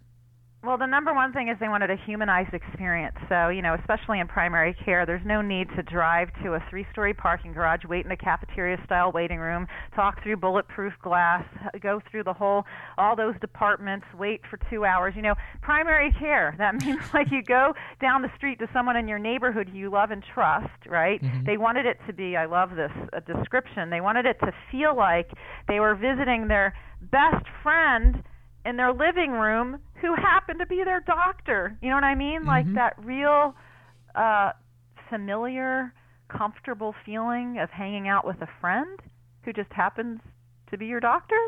[0.64, 3.18] Well, the number one thing is they wanted a humanized experience.
[3.28, 6.88] So, you know, especially in primary care, there's no need to drive to a three
[6.90, 11.44] story parking garage, wait in a cafeteria style waiting room, talk through bulletproof glass,
[11.82, 12.64] go through the whole,
[12.98, 15.14] all those departments, wait for two hours.
[15.18, 19.06] You know, primary care, that means like you go down the street to someone in
[19.06, 21.22] your neighborhood you love and trust, right?
[21.22, 21.44] Mm-hmm.
[21.44, 24.96] They wanted it to be, I love this a description, they wanted it to feel
[24.96, 25.30] like
[25.68, 28.24] they were visiting their best friend
[28.66, 31.78] in their living room who happened to be their doctor.
[31.82, 32.46] You know what I mean?
[32.46, 33.56] Like that real
[34.16, 34.52] uh
[35.10, 35.94] familiar,
[36.30, 39.00] comfortable feeling of hanging out with a friend
[39.44, 40.20] who just happens
[40.72, 41.40] to be your doctor.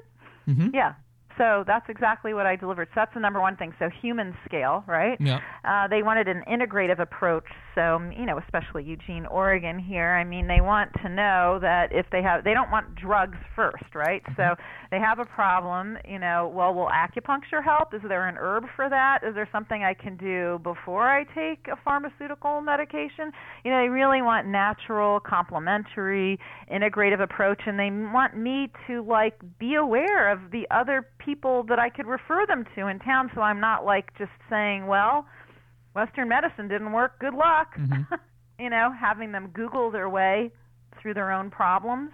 [0.47, 0.71] Mhm.
[0.73, 0.93] Yeah.
[1.37, 2.87] So that's exactly what I delivered.
[2.89, 3.73] So that's the number one thing.
[3.77, 5.17] So human scale, right?
[5.19, 5.39] Yeah.
[5.65, 7.47] Uh, they wanted an integrative approach.
[7.75, 9.79] So um, you know, especially Eugene, Oregon.
[9.79, 13.37] Here, I mean, they want to know that if they have, they don't want drugs
[13.55, 14.23] first, right?
[14.23, 14.35] Mm-hmm.
[14.37, 14.55] So
[14.91, 15.97] they have a problem.
[16.07, 17.93] You know, well, will acupuncture help?
[17.93, 19.19] Is there an herb for that?
[19.23, 23.31] Is there something I can do before I take a pharmaceutical medication?
[23.63, 26.39] You know, they really want natural, complementary,
[26.71, 31.79] integrative approach, and they want me to like be aware of the other people that
[31.79, 35.25] I could refer them to in town, so I'm not like just saying, well.
[35.95, 37.19] Western medicine didn't work.
[37.19, 37.75] Good luck.
[38.59, 40.51] you know, having them Google their way
[41.01, 42.11] through their own problems.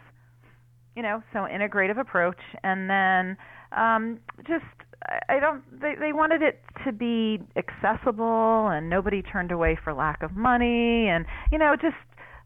[0.96, 3.38] You know, so integrative approach, and then
[3.72, 4.66] um, just
[5.08, 5.64] I- I don't.
[5.80, 11.08] They they wanted it to be accessible, and nobody turned away for lack of money,
[11.08, 11.96] and you know, just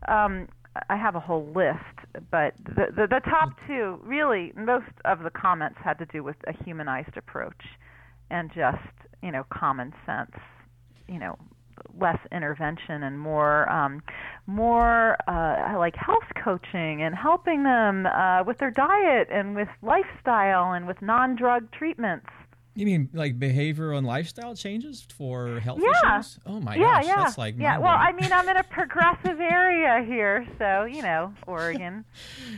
[0.07, 0.47] um,
[0.89, 1.79] I have a whole list,
[2.29, 6.35] but the, the the top two really most of the comments had to do with
[6.47, 7.63] a humanized approach,
[8.29, 8.77] and just
[9.23, 10.35] you know common sense
[11.07, 11.37] you know
[11.99, 14.01] less intervention and more um,
[14.47, 20.73] more uh, like health coaching and helping them uh, with their diet and with lifestyle
[20.73, 22.27] and with non-drug treatments.
[22.77, 26.17] You mean like behavioral and lifestyle changes for health Yeah.
[26.19, 26.39] issues?
[26.45, 27.77] Oh my yeah, gosh, yeah, that's like yeah.
[27.77, 32.03] Well, I mean, I'm in a progressive area here, so you know, Oregon.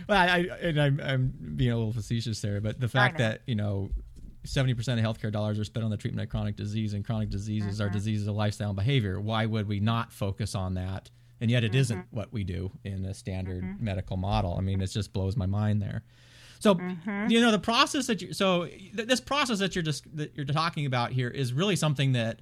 [0.09, 3.41] Well, I, I and I'm, I'm being a little facetious there, but the fact that
[3.45, 3.89] you know.
[4.47, 7.81] 70% of healthcare dollars are spent on the treatment of chronic disease, and chronic diseases
[7.81, 7.93] are mm-hmm.
[7.93, 9.19] diseases of lifestyle and behavior.
[9.19, 11.09] Why would we not focus on that?
[11.39, 11.77] And yet, it mm-hmm.
[11.77, 13.83] not what we do in a standard mm-hmm.
[13.83, 14.55] medical model.
[14.57, 16.03] I mean, it just blows my mind there.
[16.59, 16.79] So,
[17.29, 20.45] you know, the process that you so th- this process that you're just that you're
[20.45, 22.41] talking about here is really something that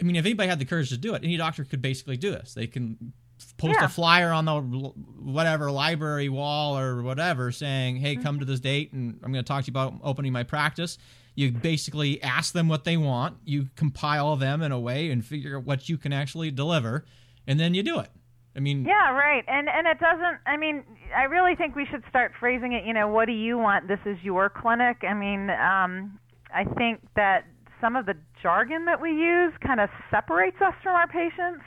[0.00, 2.30] I mean, if anybody had the courage to do it, any doctor could basically do
[2.32, 2.54] this.
[2.54, 3.12] They can
[3.58, 3.86] post Yeah.
[3.86, 8.92] a flyer on the whatever library wall or whatever saying, "Hey, come to this date
[8.92, 10.98] and I'm going to talk to you about opening my practice."
[11.34, 15.56] You basically ask them what they want, you compile them in a way and figure
[15.58, 17.04] out what you can actually deliver,
[17.46, 18.10] and then you do it.
[18.56, 19.44] I mean, Yeah, right.
[19.46, 20.82] And and it doesn't I mean,
[21.16, 23.86] I really think we should start phrasing it, you know, what do you want?
[23.88, 24.98] This is your clinic.
[25.08, 26.18] I mean, um
[26.52, 27.44] I think that
[27.80, 31.62] some of the jargon that we use kind of separates us from our patients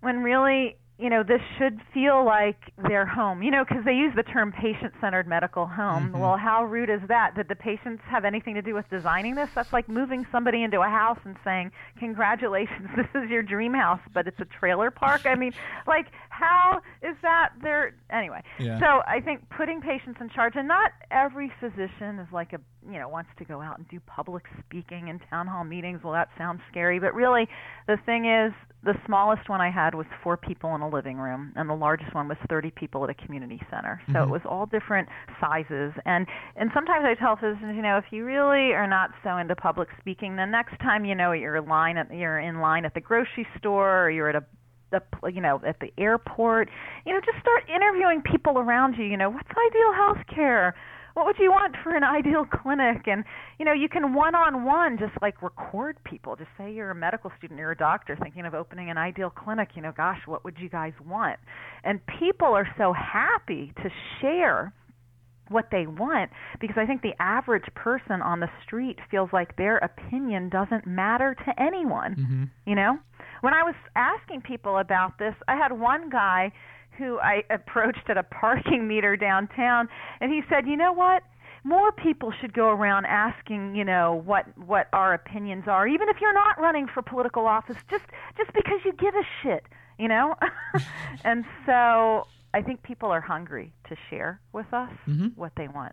[0.00, 4.12] when really you know this should feel like their home you know because they use
[4.14, 6.08] the term patient-centered medical home.
[6.08, 6.20] Mm-hmm.
[6.20, 7.34] Well how rude is that?
[7.34, 9.48] Did the patients have anything to do with designing this?
[9.54, 14.00] That's like moving somebody into a house and saying congratulations this is your dream house
[14.12, 15.22] but it's a trailer park.
[15.24, 15.52] I mean
[15.86, 16.06] like
[16.40, 18.80] how is that their anyway Yeah.
[18.80, 22.98] so i think putting patients in charge and not every physician is like a you
[22.98, 26.28] know wants to go out and do public speaking and town hall meetings well that
[26.38, 27.46] sounds scary but really
[27.86, 31.52] the thing is the smallest one I had was four people in a living room,
[31.54, 34.00] and the largest one was 30 people at a community center.
[34.06, 34.32] So it mm-hmm.
[34.32, 35.92] was all different sizes.
[36.06, 36.26] And
[36.56, 39.88] and sometimes I tell physicians, you know, if you really are not so into public
[40.00, 43.46] speaking, then next time you know you're line at you're in line at the grocery
[43.58, 44.44] store or you're at a
[44.90, 46.68] the you know at the airport,
[47.06, 49.04] you know, just start interviewing people around you.
[49.04, 50.74] You know, what's ideal health care?
[51.14, 53.06] What would you want for an ideal clinic?
[53.06, 53.24] And
[53.58, 56.36] you know, you can one-on-one just like record people.
[56.36, 59.70] Just say you're a medical student, you're a doctor thinking of opening an ideal clinic.
[59.74, 61.38] You know, gosh, what would you guys want?
[61.84, 64.72] And people are so happy to share
[65.50, 69.78] what they want because I think the average person on the street feels like their
[69.78, 72.14] opinion doesn't matter to anyone.
[72.14, 72.44] Mm-hmm.
[72.66, 72.98] You know?
[73.42, 76.52] When I was asking people about this, I had one guy
[76.96, 79.88] who I approached at a parking meter downtown
[80.20, 81.22] and he said, "You know what?
[81.62, 86.16] More people should go around asking, you know, what what our opinions are, even if
[86.20, 88.04] you're not running for political office, just
[88.36, 89.64] just because you give a shit,
[89.98, 90.36] you know?"
[91.24, 94.90] and so I think people are hungry to share with us
[95.36, 95.92] what they want.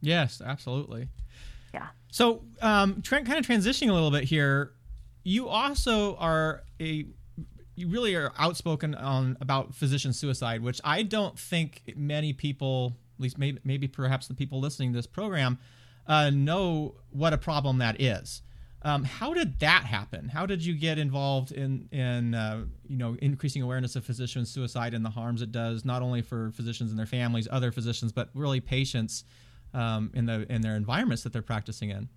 [0.00, 1.08] Yes, absolutely.
[1.72, 1.88] Yeah.
[2.10, 4.72] So, um, tra- kind of transitioning a little bit here,
[5.24, 7.06] you also are a
[7.76, 13.22] you really are outspoken on about physician suicide, which I don't think many people, at
[13.22, 15.58] least maybe, maybe perhaps the people listening to this program,
[16.06, 18.42] uh, know what a problem that is.
[18.84, 20.28] Um, how did that happen?
[20.28, 24.92] How did you get involved in in uh, you know increasing awareness of physician suicide
[24.92, 28.28] and the harms it does not only for physicians and their families, other physicians, but
[28.34, 29.24] really patients
[29.72, 32.10] um, in the in their environments that they're practicing in?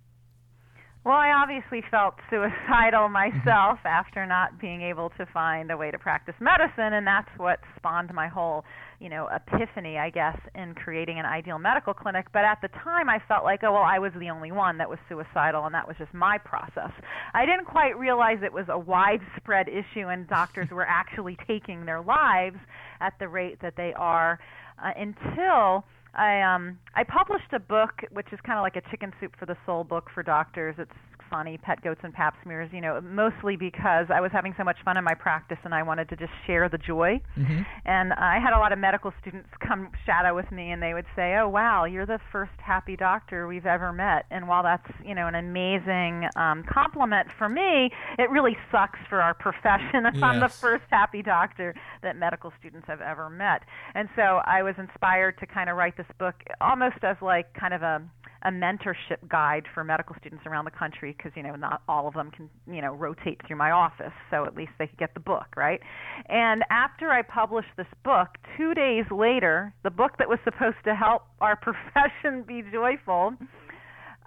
[1.04, 5.98] Well, I obviously felt suicidal myself after not being able to find a way to
[5.98, 8.66] practice medicine, and that's what spawned my whole,
[9.00, 12.26] you know, epiphany, I guess, in creating an ideal medical clinic.
[12.32, 14.88] But at the time, I felt like, oh, well, I was the only one that
[14.88, 16.90] was suicidal, and that was just my process.
[17.32, 22.00] I didn't quite realize it was a widespread issue, and doctors were actually taking their
[22.00, 22.58] lives
[23.00, 24.40] at the rate that they are
[24.82, 25.84] uh, until
[26.14, 29.46] I um I published a book which is kind of like a chicken soup for
[29.46, 30.74] the soul book for doctors.
[30.78, 30.90] It's
[31.30, 34.76] funny, pet goats and pap smears, you know, mostly because I was having so much
[34.84, 37.20] fun in my practice and I wanted to just share the joy.
[37.36, 37.62] Mm-hmm.
[37.84, 41.06] And I had a lot of medical students come shadow with me and they would
[41.14, 45.14] say, "Oh, wow, you're the first happy doctor we've ever met." And while that's, you
[45.14, 50.22] know, an amazing um compliment for me, it really sucks for our profession if yes.
[50.22, 53.62] I'm the first happy doctor that medical students have ever met.
[53.94, 57.74] And so I was inspired to kind of write this book almost as like kind
[57.74, 58.02] of a
[58.42, 62.14] a mentorship guide for medical students around the country because you know not all of
[62.14, 65.20] them can you know rotate through my office so at least they could get the
[65.20, 65.80] book right?
[66.28, 70.94] And after i published this book two days later the book that was supposed to
[70.94, 73.34] help our profession be joyful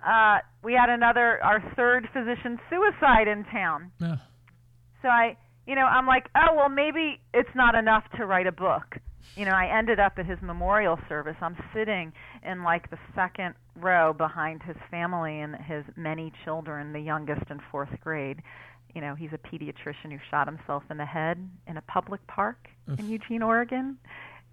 [0.06, 3.92] uh, we had another our third physician suicide in town.
[4.00, 4.16] Yeah.
[5.02, 5.38] so i
[5.68, 8.98] you know i'm like oh well maybe it's not enough to write a book
[9.36, 11.36] you know, I ended up at his memorial service.
[11.42, 12.14] I'm sitting
[12.44, 17.60] in like the second row behind his family and his many children, the youngest in
[17.72, 18.42] fourth grade.
[18.94, 22.68] You know, he's a pediatrician who shot himself in the head in a public park
[22.98, 23.98] in Eugene, Oregon.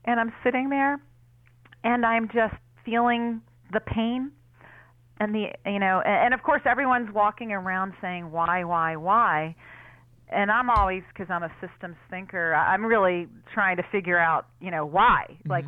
[0.05, 1.01] And I'm sitting there
[1.83, 2.55] and I'm just
[2.85, 3.41] feeling
[3.73, 4.31] the pain
[5.21, 9.55] and the you know and, and of course everyone's walking around saying why why why
[10.31, 12.55] and I'm always because I'm a systems thinker.
[12.55, 15.51] I'm really trying to figure out, you know, why, mm-hmm.
[15.51, 15.65] like,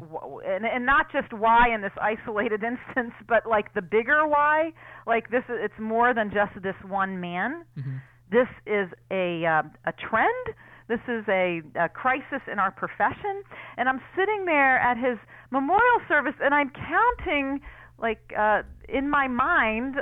[0.47, 4.73] and and not just why in this isolated instance, but like the bigger why.
[5.07, 7.65] Like this, it's more than just this one man.
[7.79, 7.97] Mm-hmm.
[8.31, 10.57] This is a uh, a trend.
[10.89, 13.45] This is a, a crisis in our profession.
[13.77, 15.19] And I'm sitting there at his
[15.53, 17.61] memorial service, and I'm counting,
[17.97, 19.99] like, uh, in my mind,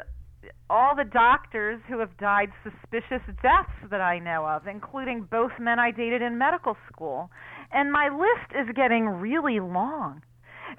[0.70, 5.78] all the doctors who have died suspicious deaths that I know of, including both men
[5.78, 7.30] I dated in medical school.
[7.72, 10.22] And my list is getting really long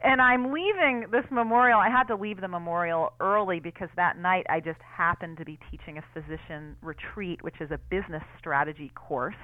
[0.04, 1.80] and I'm leaving this memorial.
[1.80, 5.58] I had to leave the memorial early because that night I just happened to be
[5.72, 9.36] teaching a physician retreat, which is a business strategy course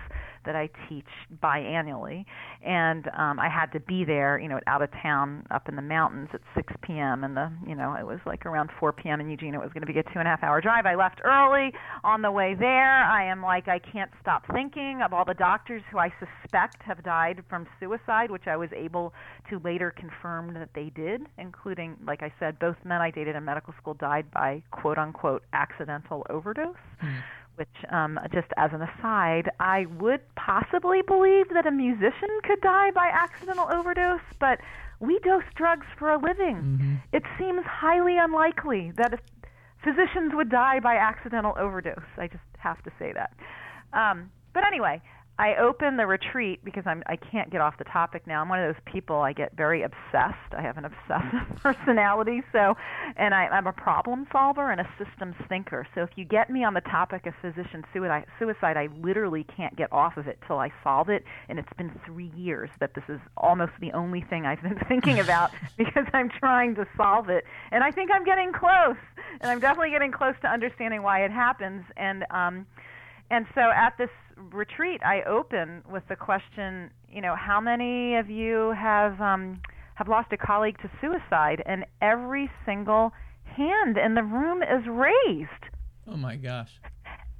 [0.45, 1.05] that I teach
[1.43, 2.25] biannually,
[2.65, 5.81] and um, I had to be there, you know, out of town, up in the
[5.81, 7.23] mountains at 6 p.m.
[7.23, 9.21] and the, you know, it was like around 4 p.m.
[9.21, 9.53] in Eugene.
[9.53, 10.85] It was going to be a two and a half hour drive.
[10.85, 11.71] I left early.
[12.03, 15.81] On the way there, I am like, I can't stop thinking of all the doctors
[15.91, 19.13] who I suspect have died from suicide, which I was able
[19.49, 23.45] to later confirm that they did, including, like I said, both men I dated in
[23.45, 26.75] medical school died by quote unquote accidental overdose.
[27.03, 27.21] Mm.
[27.55, 32.91] Which, um, just as an aside, I would possibly believe that a musician could die
[32.91, 34.59] by accidental overdose, but
[34.99, 36.55] we dose drugs for a living.
[36.55, 36.95] Mm-hmm.
[37.13, 39.19] It seems highly unlikely that if
[39.85, 42.09] physicians would die by accidental overdose.
[42.17, 43.31] I just have to say that.
[43.93, 45.01] Um, but anyway,
[45.37, 48.41] I open the retreat because I'm I can't get off the topic now.
[48.41, 50.53] I'm one of those people I get very obsessed.
[50.57, 52.75] I have an obsessive personality, so
[53.17, 55.85] and I, I'm a problem solver and a systems thinker.
[55.93, 59.75] So if you get me on the topic of physician suicide, suicide, I literally can't
[59.75, 61.25] get off of it till I solve it.
[61.49, 65.19] And it's been three years that this is almost the only thing I've been thinking
[65.19, 67.43] about because I'm trying to solve it.
[67.71, 68.97] And I think I'm getting close,
[69.41, 71.83] and I'm definitely getting close to understanding why it happens.
[71.97, 72.65] And um,
[73.29, 78.29] and so at this retreat, I open with the question, you know, how many of
[78.29, 79.61] you have um,
[79.95, 81.63] have lost a colleague to suicide?
[81.65, 83.11] And every single
[83.43, 85.49] hand in the room is raised.
[86.07, 86.71] Oh my gosh.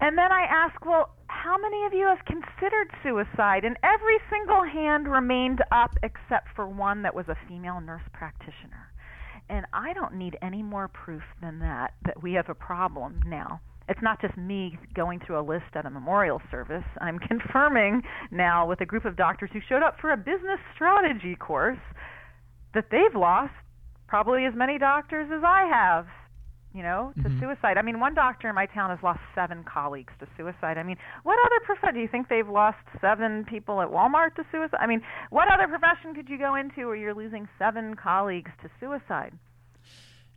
[0.02, 3.64] And then I ask, well, how many of you have considered suicide?
[3.64, 8.92] And every single hand remained up except for one that was a female nurse practitioner.
[9.48, 13.62] And I don't need any more proof than that that we have a problem now
[13.88, 16.84] it's not just me going through a list at a memorial service.
[17.02, 21.36] I'm confirming now with a group of doctors who showed up for a business strategy
[21.36, 21.80] course
[22.74, 23.54] that they've lost
[24.08, 26.06] probably as many doctors as I have,
[26.74, 27.40] you know, to mm-hmm.
[27.40, 27.78] suicide.
[27.78, 30.78] I mean, one doctor in my town has lost seven colleagues to suicide.
[30.78, 34.44] I mean, what other profession do you think they've lost seven people at Walmart to
[34.52, 34.78] suicide?
[34.80, 38.70] I mean, what other profession could you go into where you're losing seven colleagues to
[38.80, 39.34] suicide?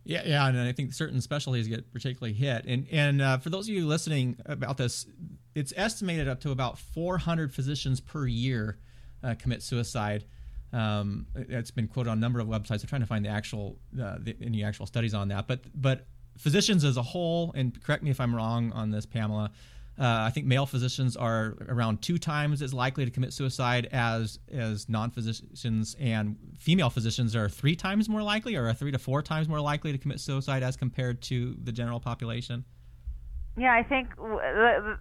[0.09, 2.65] Yeah, yeah, and I think certain specialties get particularly hit.
[2.65, 5.05] And and uh, for those of you listening about this,
[5.53, 8.79] it's estimated up to about 400 physicians per year
[9.23, 10.25] uh, commit suicide.
[10.73, 12.81] Um, it's been quoted on a number of websites.
[12.81, 16.07] I'm trying to find the actual uh, the, any actual studies on that, but but
[16.39, 19.51] physicians as a whole, and correct me if I'm wrong on this, Pamela.
[19.99, 24.39] Uh, I think male physicians are around two times as likely to commit suicide as
[24.49, 29.49] as non-physicians, and female physicians are three times more likely, or three to four times
[29.49, 32.63] more likely to commit suicide as compared to the general population.
[33.57, 34.07] Yeah, I think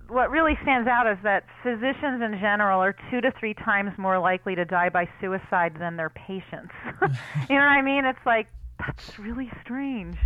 [0.08, 4.18] what really stands out is that physicians in general are two to three times more
[4.18, 6.72] likely to die by suicide than their patients.
[7.00, 8.04] you know what I mean?
[8.04, 8.48] It's like
[8.80, 10.16] that's really strange.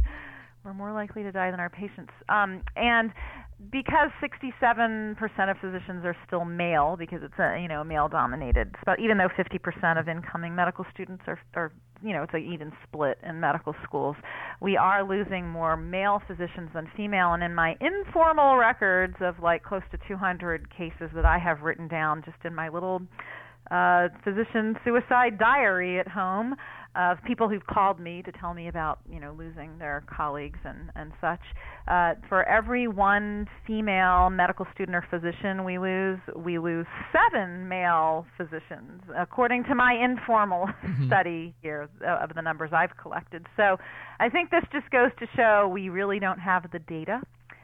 [0.64, 2.12] We're more likely to die than our patients.
[2.30, 3.12] Um, and
[3.70, 8.98] because 67% of physicians are still male, because it's a you know male dominated, but
[8.98, 13.18] even though 50% of incoming medical students are, are you know it's an even split
[13.22, 14.16] in medical schools,
[14.60, 17.34] we are losing more male physicians than female.
[17.34, 21.88] And in my informal records of like close to 200 cases that I have written
[21.88, 23.02] down just in my little
[23.70, 26.54] uh, physician suicide diary at home
[26.94, 30.90] of people who've called me to tell me about you know losing their colleagues and
[30.94, 31.40] and such.
[31.88, 38.26] Uh, for every one female medical student or physician we lose, we lose seven male
[38.36, 41.06] physicians, according to my informal mm-hmm.
[41.06, 43.46] study here of the numbers I've collected.
[43.56, 43.78] So,
[44.20, 47.22] I think this just goes to show we really don't have the data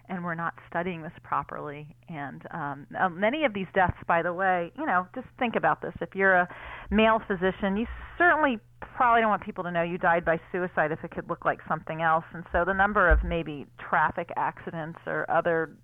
[0.09, 1.95] and we're not studying this properly.
[2.09, 5.83] And um, uh, many of these deaths, by the way, you know, just think about
[5.83, 5.93] this.
[6.01, 6.49] If you're a
[6.91, 7.87] male physician, you
[8.17, 11.45] certainly probably don't want people to know you died by suicide if it could look
[11.45, 12.25] like something else.
[12.33, 15.77] And so the number of maybe traffic accidents or other,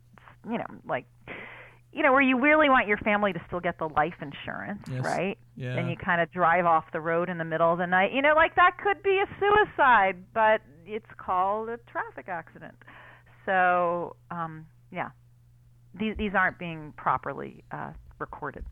[0.48, 1.06] you know, like
[1.94, 5.04] you know, where you really want your family to still get the life insurance, yes.
[5.04, 5.38] right?
[5.56, 5.76] Yeah.
[5.76, 8.12] And you kind of drive off the road in the middle of the night.
[8.12, 12.74] You know, like that could be a suicide, but it's called a traffic accident.
[13.46, 15.10] So um, yeah,
[15.94, 18.64] these these aren't being properly uh, recorded.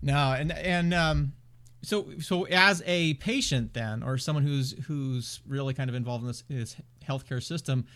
[0.00, 1.32] No, and and um,
[1.82, 6.28] so so as a patient then, or someone who's who's really kind of involved in
[6.28, 6.76] this, this
[7.06, 7.86] healthcare system,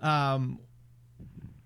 [0.00, 0.58] um,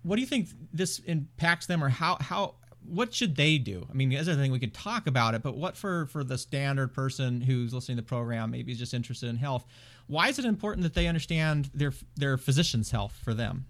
[0.03, 2.55] what do you think this impacts them, or how how
[2.87, 3.87] what should they do?
[3.89, 6.37] I mean, as a thing we could talk about it, but what for for the
[6.37, 9.65] standard person who's listening to the program, maybe is just interested in health?
[10.07, 13.65] Why is it important that they understand their their physician's health for them?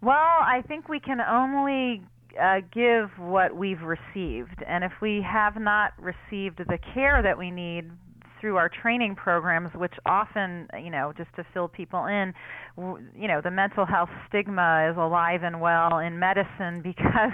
[0.00, 2.02] Well, I think we can only
[2.40, 7.50] uh, give what we've received, and if we have not received the care that we
[7.50, 7.90] need
[8.42, 12.34] through our training programs, which often, you know, just to fill people in,
[12.76, 17.32] you know, the mental health stigma is alive and well in medicine because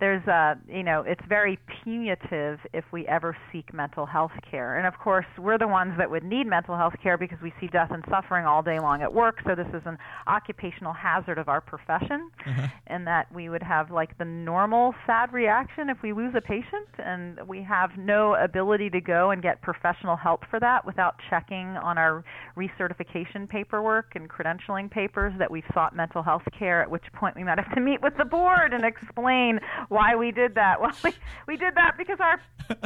[0.00, 4.86] there's a you know it's very punitive if we ever seek mental health care and
[4.86, 7.90] of course we're the ones that would need mental health care because we see death
[7.92, 11.60] and suffering all day long at work so this is an occupational hazard of our
[11.60, 12.66] profession uh-huh.
[12.86, 16.88] and that we would have like the normal sad reaction if we lose a patient
[16.98, 21.76] and we have no ability to go and get professional help for that without checking
[21.76, 22.24] on our
[22.56, 27.44] recertification paperwork and credentialing papers that we've sought mental health care at which point we
[27.44, 30.80] might have to meet with the board and explain why we did that.
[30.80, 31.12] Well, we,
[31.46, 32.40] we did that because our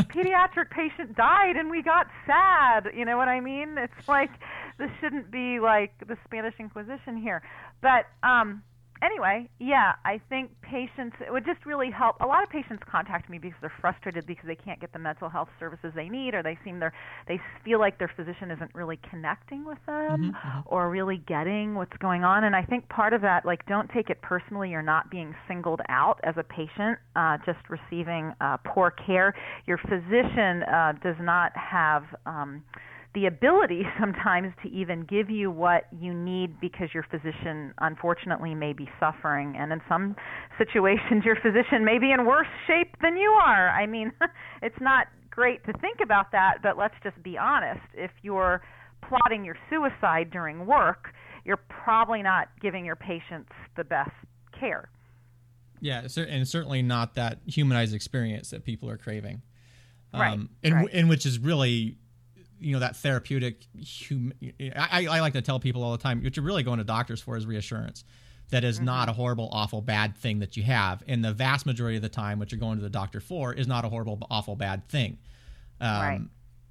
[0.05, 2.91] pediatric patient died and we got sad.
[2.95, 3.77] You know what I mean?
[3.79, 4.31] It's like
[4.79, 7.43] this shouldn't be like the Spanish Inquisition here.
[7.81, 8.63] But um
[9.05, 12.17] anyway, yeah, I think patients it would just really help.
[12.21, 15.29] A lot of patients contact me because they're frustrated because they can't get the mental
[15.29, 16.89] health services they need, or they seem they
[17.29, 20.61] they feel like their physician isn't really connecting with them, mm-hmm, mm-hmm.
[20.67, 22.45] or really getting what's going on.
[22.45, 24.71] And I think part of that, like, don't take it personally.
[24.71, 29.35] You're not being singled out as a patient, uh, just receiving uh, poor care.
[29.67, 32.05] Your physician uh, does not have.
[32.27, 32.63] Um,
[33.15, 38.73] the ability sometimes to even give you what you need because your physician unfortunately may
[38.73, 39.55] be suffering.
[39.57, 40.17] And in some
[40.59, 43.71] situations your physician may be in worse shape than you are.
[43.71, 44.13] I mean
[44.63, 47.87] it's not great to think about that but let's just be honest.
[47.95, 48.63] If you're
[49.09, 51.09] plotting your suicide during work
[51.45, 54.13] you're probably not giving your patients the best
[54.59, 54.89] care.
[55.81, 59.43] Yeah and certainly not that humanized experience that people are craving.
[60.13, 60.89] Right, um, and, right.
[60.93, 61.99] and which is really
[62.65, 63.67] you know that therapeutic
[64.09, 64.33] hum-
[64.75, 67.21] I, I like to tell people all the time what you're really going to doctors
[67.21, 68.05] for is reassurance.
[68.51, 68.87] That is mm-hmm.
[68.87, 71.03] not a horrible awful bad thing that you have.
[71.09, 73.67] And the vast majority of the time what you're going to the doctor for is
[73.67, 75.19] not a horrible awful bad thing.
[75.81, 76.21] Um, right.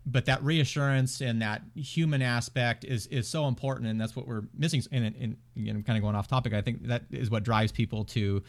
[0.05, 4.43] but that reassurance and that human aspect is is so important and that's what we're
[4.57, 4.81] missing.
[4.91, 7.43] And, and, and you know, kind of going off topic i think that is what
[7.43, 8.41] drives people to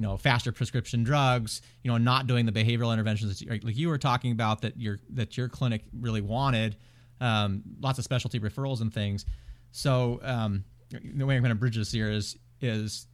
[0.00, 3.88] you know faster prescription drugs you know not doing the behavioral interventions that, like you
[3.88, 6.76] were talking about that your that your clinic really wanted
[7.20, 9.24] um, lots of specialty referrals and things
[9.72, 13.06] So um, the way I'm going to bridge this here is is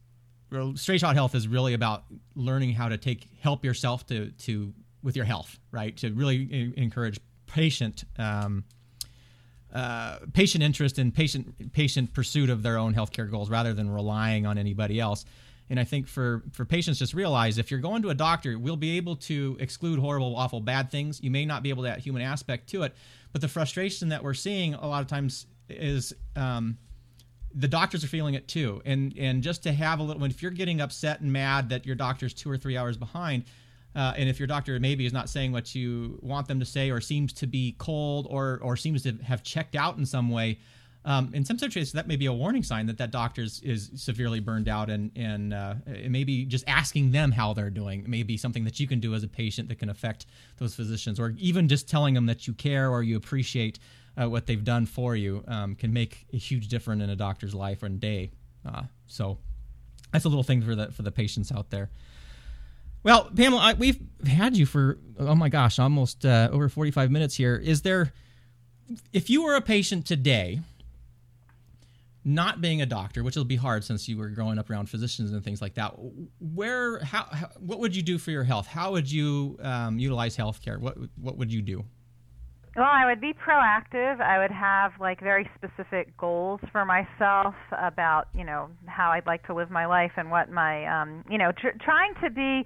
[0.75, 2.05] straight shot health is really about
[2.35, 5.95] learning how to take help yourself to to with your health, right?
[5.97, 8.63] To really encourage patient um,
[9.73, 14.45] uh, patient interest and patient patient pursuit of their own healthcare goals rather than relying
[14.45, 15.25] on anybody else.
[15.69, 18.77] And I think for for patients, just realize if you're going to a doctor, we'll
[18.77, 21.21] be able to exclude horrible, awful, bad things.
[21.21, 22.95] You may not be able to add human aspect to it,
[23.31, 26.77] but the frustration that we're seeing a lot of times is um,
[27.53, 28.81] the doctors are feeling it too.
[28.85, 31.95] And and just to have a little, if you're getting upset and mad that your
[31.95, 33.45] doctor's two or three hours behind,
[33.95, 36.91] uh, and if your doctor maybe is not saying what you want them to say,
[36.91, 40.59] or seems to be cold, or or seems to have checked out in some way,
[41.07, 43.89] um, in some situations that may be a warning sign that that doctor is, is
[43.95, 45.75] severely burned out, and and uh,
[46.09, 49.23] maybe just asking them how they're doing may be something that you can do as
[49.23, 50.25] a patient that can affect
[50.57, 53.79] those physicians, or even just telling them that you care or you appreciate
[54.21, 57.55] uh, what they've done for you um, can make a huge difference in a doctor's
[57.55, 58.29] life and day.
[58.65, 59.37] Uh, so
[60.11, 61.89] that's a little thing for the for the patients out there.
[63.03, 67.11] Well, Pamela, I, we've had you for oh my gosh, almost uh, over forty five
[67.11, 67.55] minutes here.
[67.55, 68.11] Is there,
[69.13, 70.59] if you were a patient today,
[72.27, 75.31] not being a doctor, which will be hard since you were growing up around physicians
[75.31, 75.95] and things like that,
[76.39, 78.67] where how, how what would you do for your health?
[78.67, 80.77] How would you um, utilize healthcare?
[80.77, 81.85] What what would you do?
[82.75, 84.19] Well, I would be proactive.
[84.19, 89.47] I would have like very specific goals for myself about, you know, how I'd like
[89.47, 92.65] to live my life and what my, um, you know, tr- trying to be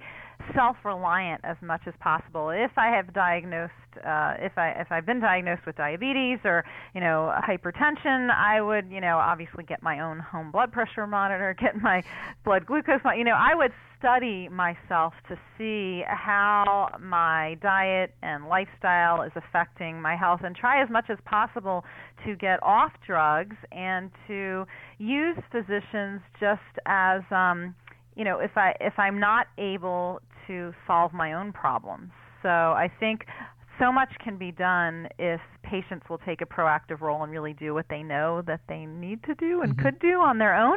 [0.54, 2.50] self-reliant as much as possible.
[2.50, 6.64] If I have diagnosed, uh, if I if I've been diagnosed with diabetes or
[6.94, 11.54] you know hypertension, I would you know obviously get my own home blood pressure monitor,
[11.60, 12.02] get my
[12.44, 13.00] blood glucose.
[13.16, 13.72] You know, I would
[14.02, 20.82] study myself to see how my diet and lifestyle is affecting my health and try
[20.82, 21.84] as much as possible
[22.26, 24.64] to get off drugs and to
[24.98, 27.76] use physicians just as um
[28.16, 32.10] you know if i if i'm not able to solve my own problems
[32.42, 33.26] so i think
[33.78, 37.72] so much can be done if patients will take a proactive role and really do
[37.74, 39.82] what they know that they need to do and mm-hmm.
[39.82, 40.76] could do on their own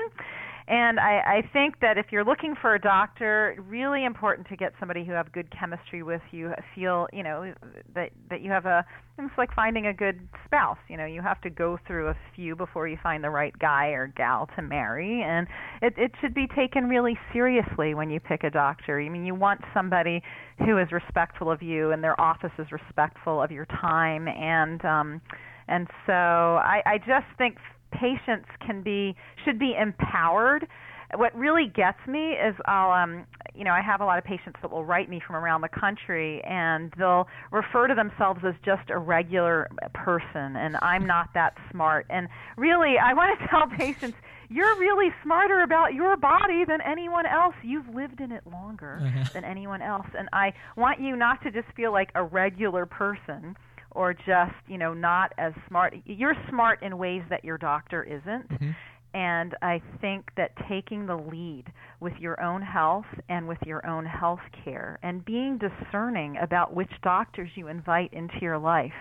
[0.67, 4.73] and I, I think that if you're looking for a doctor, really important to get
[4.79, 6.53] somebody who have good chemistry with you.
[6.73, 7.53] Feel you know
[7.93, 8.83] that that you have a.
[9.17, 10.79] It's like finding a good spouse.
[10.89, 13.87] You know, you have to go through a few before you find the right guy
[13.89, 15.47] or gal to marry, and
[15.83, 18.99] it it should be taken really seriously when you pick a doctor.
[18.99, 20.23] I mean, you want somebody
[20.57, 25.21] who is respectful of you, and their office is respectful of your time, and um,
[25.67, 27.57] and so I, I just think
[27.99, 30.67] patients can be should be empowered.
[31.15, 34.57] What really gets me is I'll um you know I have a lot of patients
[34.61, 38.89] that will write me from around the country and they'll refer to themselves as just
[38.89, 42.05] a regular person and I'm not that smart.
[42.09, 42.27] And
[42.57, 44.17] really I want to tell patients
[44.49, 47.55] you're really smarter about your body than anyone else.
[47.63, 49.29] You've lived in it longer uh-huh.
[49.33, 50.07] than anyone else.
[50.17, 53.55] And I want you not to just feel like a regular person
[53.95, 58.49] or just you know not as smart you're smart in ways that your doctor isn't
[58.49, 58.71] mm-hmm.
[59.13, 61.63] and i think that taking the lead
[61.99, 66.91] with your own health and with your own health care and being discerning about which
[67.01, 68.93] doctors you invite into your life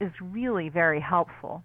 [0.00, 1.62] is really very helpful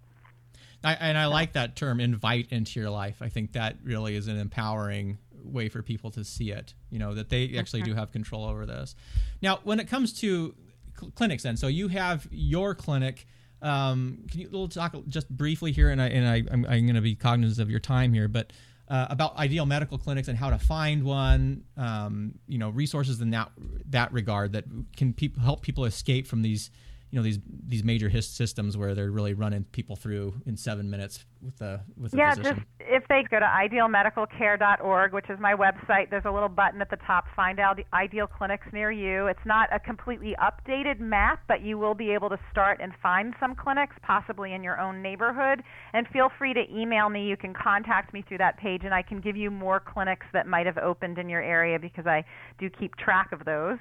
[0.82, 3.16] I, and I like that term invite into your life.
[3.20, 7.14] I think that really is an empowering way for people to see it, you know,
[7.14, 8.94] that they actually do have control over this.
[9.42, 10.54] Now, when it comes to
[11.00, 11.56] cl- clinics then.
[11.56, 13.26] So you have your clinic.
[13.62, 16.94] Um, can you we'll talk just briefly here, and I and I, I'm, I'm going
[16.94, 18.52] to be cognizant of your time here, but
[18.88, 21.62] uh, about ideal medical clinics and how to find one.
[21.76, 23.50] Um, you know, resources in that
[23.90, 24.64] that regard that
[24.96, 26.70] can pe- help people escape from these
[27.10, 30.88] you know these these major HIST systems where they're really running people through in seven
[30.90, 32.56] minutes with the with the yeah, physician.
[32.56, 36.90] just if they go to idealmedicalcare.org, which is my website, there's a little button at
[36.90, 39.26] the top, find out the ideal clinics near you.
[39.26, 43.34] It's not a completely updated map, but you will be able to start and find
[43.38, 45.62] some clinics, possibly in your own neighborhood.
[45.92, 47.26] And feel free to email me.
[47.26, 50.46] You can contact me through that page, and I can give you more clinics that
[50.46, 52.24] might have opened in your area because I
[52.58, 53.78] do keep track of those.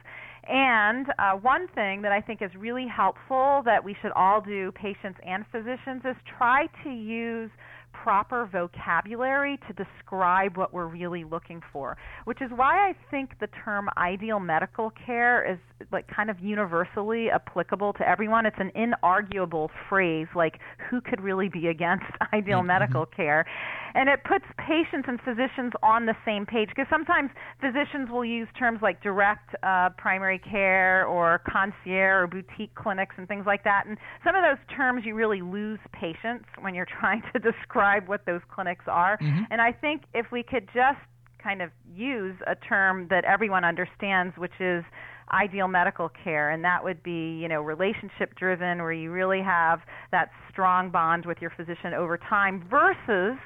[0.48, 4.72] And uh, one thing that I think is really helpful that we should all do,
[4.72, 7.52] patients and physicians, is try to use
[8.04, 13.48] proper vocabulary to describe what we're really looking for, which is why I think the
[13.66, 15.60] term ideal medical care is
[15.92, 18.46] like kind of universally applicable to everyone.
[18.46, 22.68] It's an inarguable phrase like who could really be against ideal mm-hmm.
[22.68, 23.46] medical care?
[23.96, 28.48] And it puts patients and physicians on the same page because sometimes physicians will use
[28.58, 33.88] terms like direct uh, primary care or concierge or boutique clinics and things like that.
[33.88, 38.10] And some of those terms you really lose patients when you're trying to describe describe
[38.10, 39.18] what those clinics are.
[39.18, 39.44] Mm-hmm.
[39.52, 41.00] And I think if we could just
[41.42, 44.84] kind of use a term that everyone understands, which is
[45.32, 49.80] ideal medical care and that would be you know relationship driven where you really have
[50.12, 53.38] that strong bond with your physician over time versus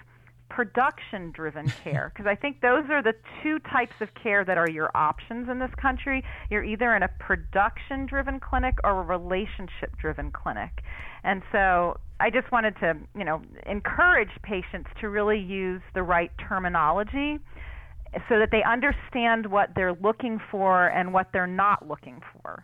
[0.53, 4.69] production driven care because I think those are the two types of care that are
[4.69, 6.23] your options in this country.
[6.51, 10.83] You're either in a production driven clinic or a relationship driven clinic.
[11.23, 16.31] And so I just wanted to, you know, encourage patients to really use the right
[16.47, 17.39] terminology
[18.29, 22.63] so that they understand what they're looking for and what they're not looking for.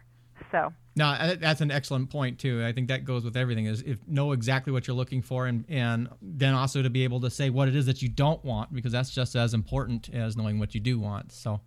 [0.51, 2.63] So no, that's an excellent point too.
[2.65, 5.63] I think that goes with everything is if know exactly what you're looking for and
[5.69, 8.73] and then also to be able to say what it is that you don't want
[8.73, 11.31] because that's just as important as knowing what you do want.
[11.31, 11.61] So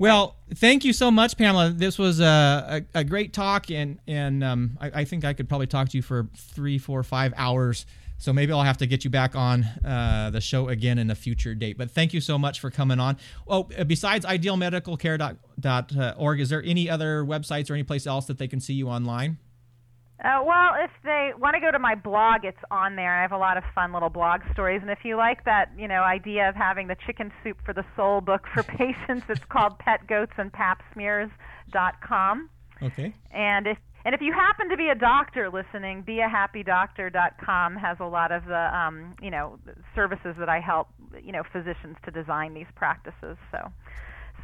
[0.00, 1.68] well, thank you so much, Pamela.
[1.68, 5.46] This was a, a, a great talk, and and um, I, I, think I could
[5.46, 7.84] probably talk to you for three, four, five hours.
[8.20, 11.14] So maybe I'll have to get you back on uh, the show again in a
[11.14, 11.78] future date.
[11.78, 13.16] But thank you so much for coming on.
[13.48, 18.60] Oh, besides idealmedicalcare.org, is there any other websites or any place else that they can
[18.60, 19.38] see you online?
[20.22, 23.18] Uh, well, if they want to go to my blog, it's on there.
[23.18, 25.88] I have a lot of fun little blog stories, and if you like that, you
[25.88, 29.78] know, idea of having the chicken soup for the soul book for patients, it's called
[29.78, 32.50] Pet Goats and Pap Smears.com.
[32.82, 33.14] Okay.
[33.30, 38.32] And if and if you happen to be a doctor listening, beahappydoctor.com has a lot
[38.32, 39.58] of the um, you know
[39.94, 40.88] services that I help
[41.22, 43.36] you know physicians to design these practices.
[43.50, 43.72] So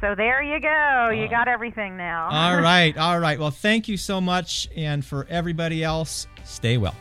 [0.01, 1.09] so there you go.
[1.09, 2.29] You uh, got everything now.
[2.31, 2.95] all right.
[2.97, 3.39] All right.
[3.39, 6.95] Well, thank you so much and for everybody else, stay well.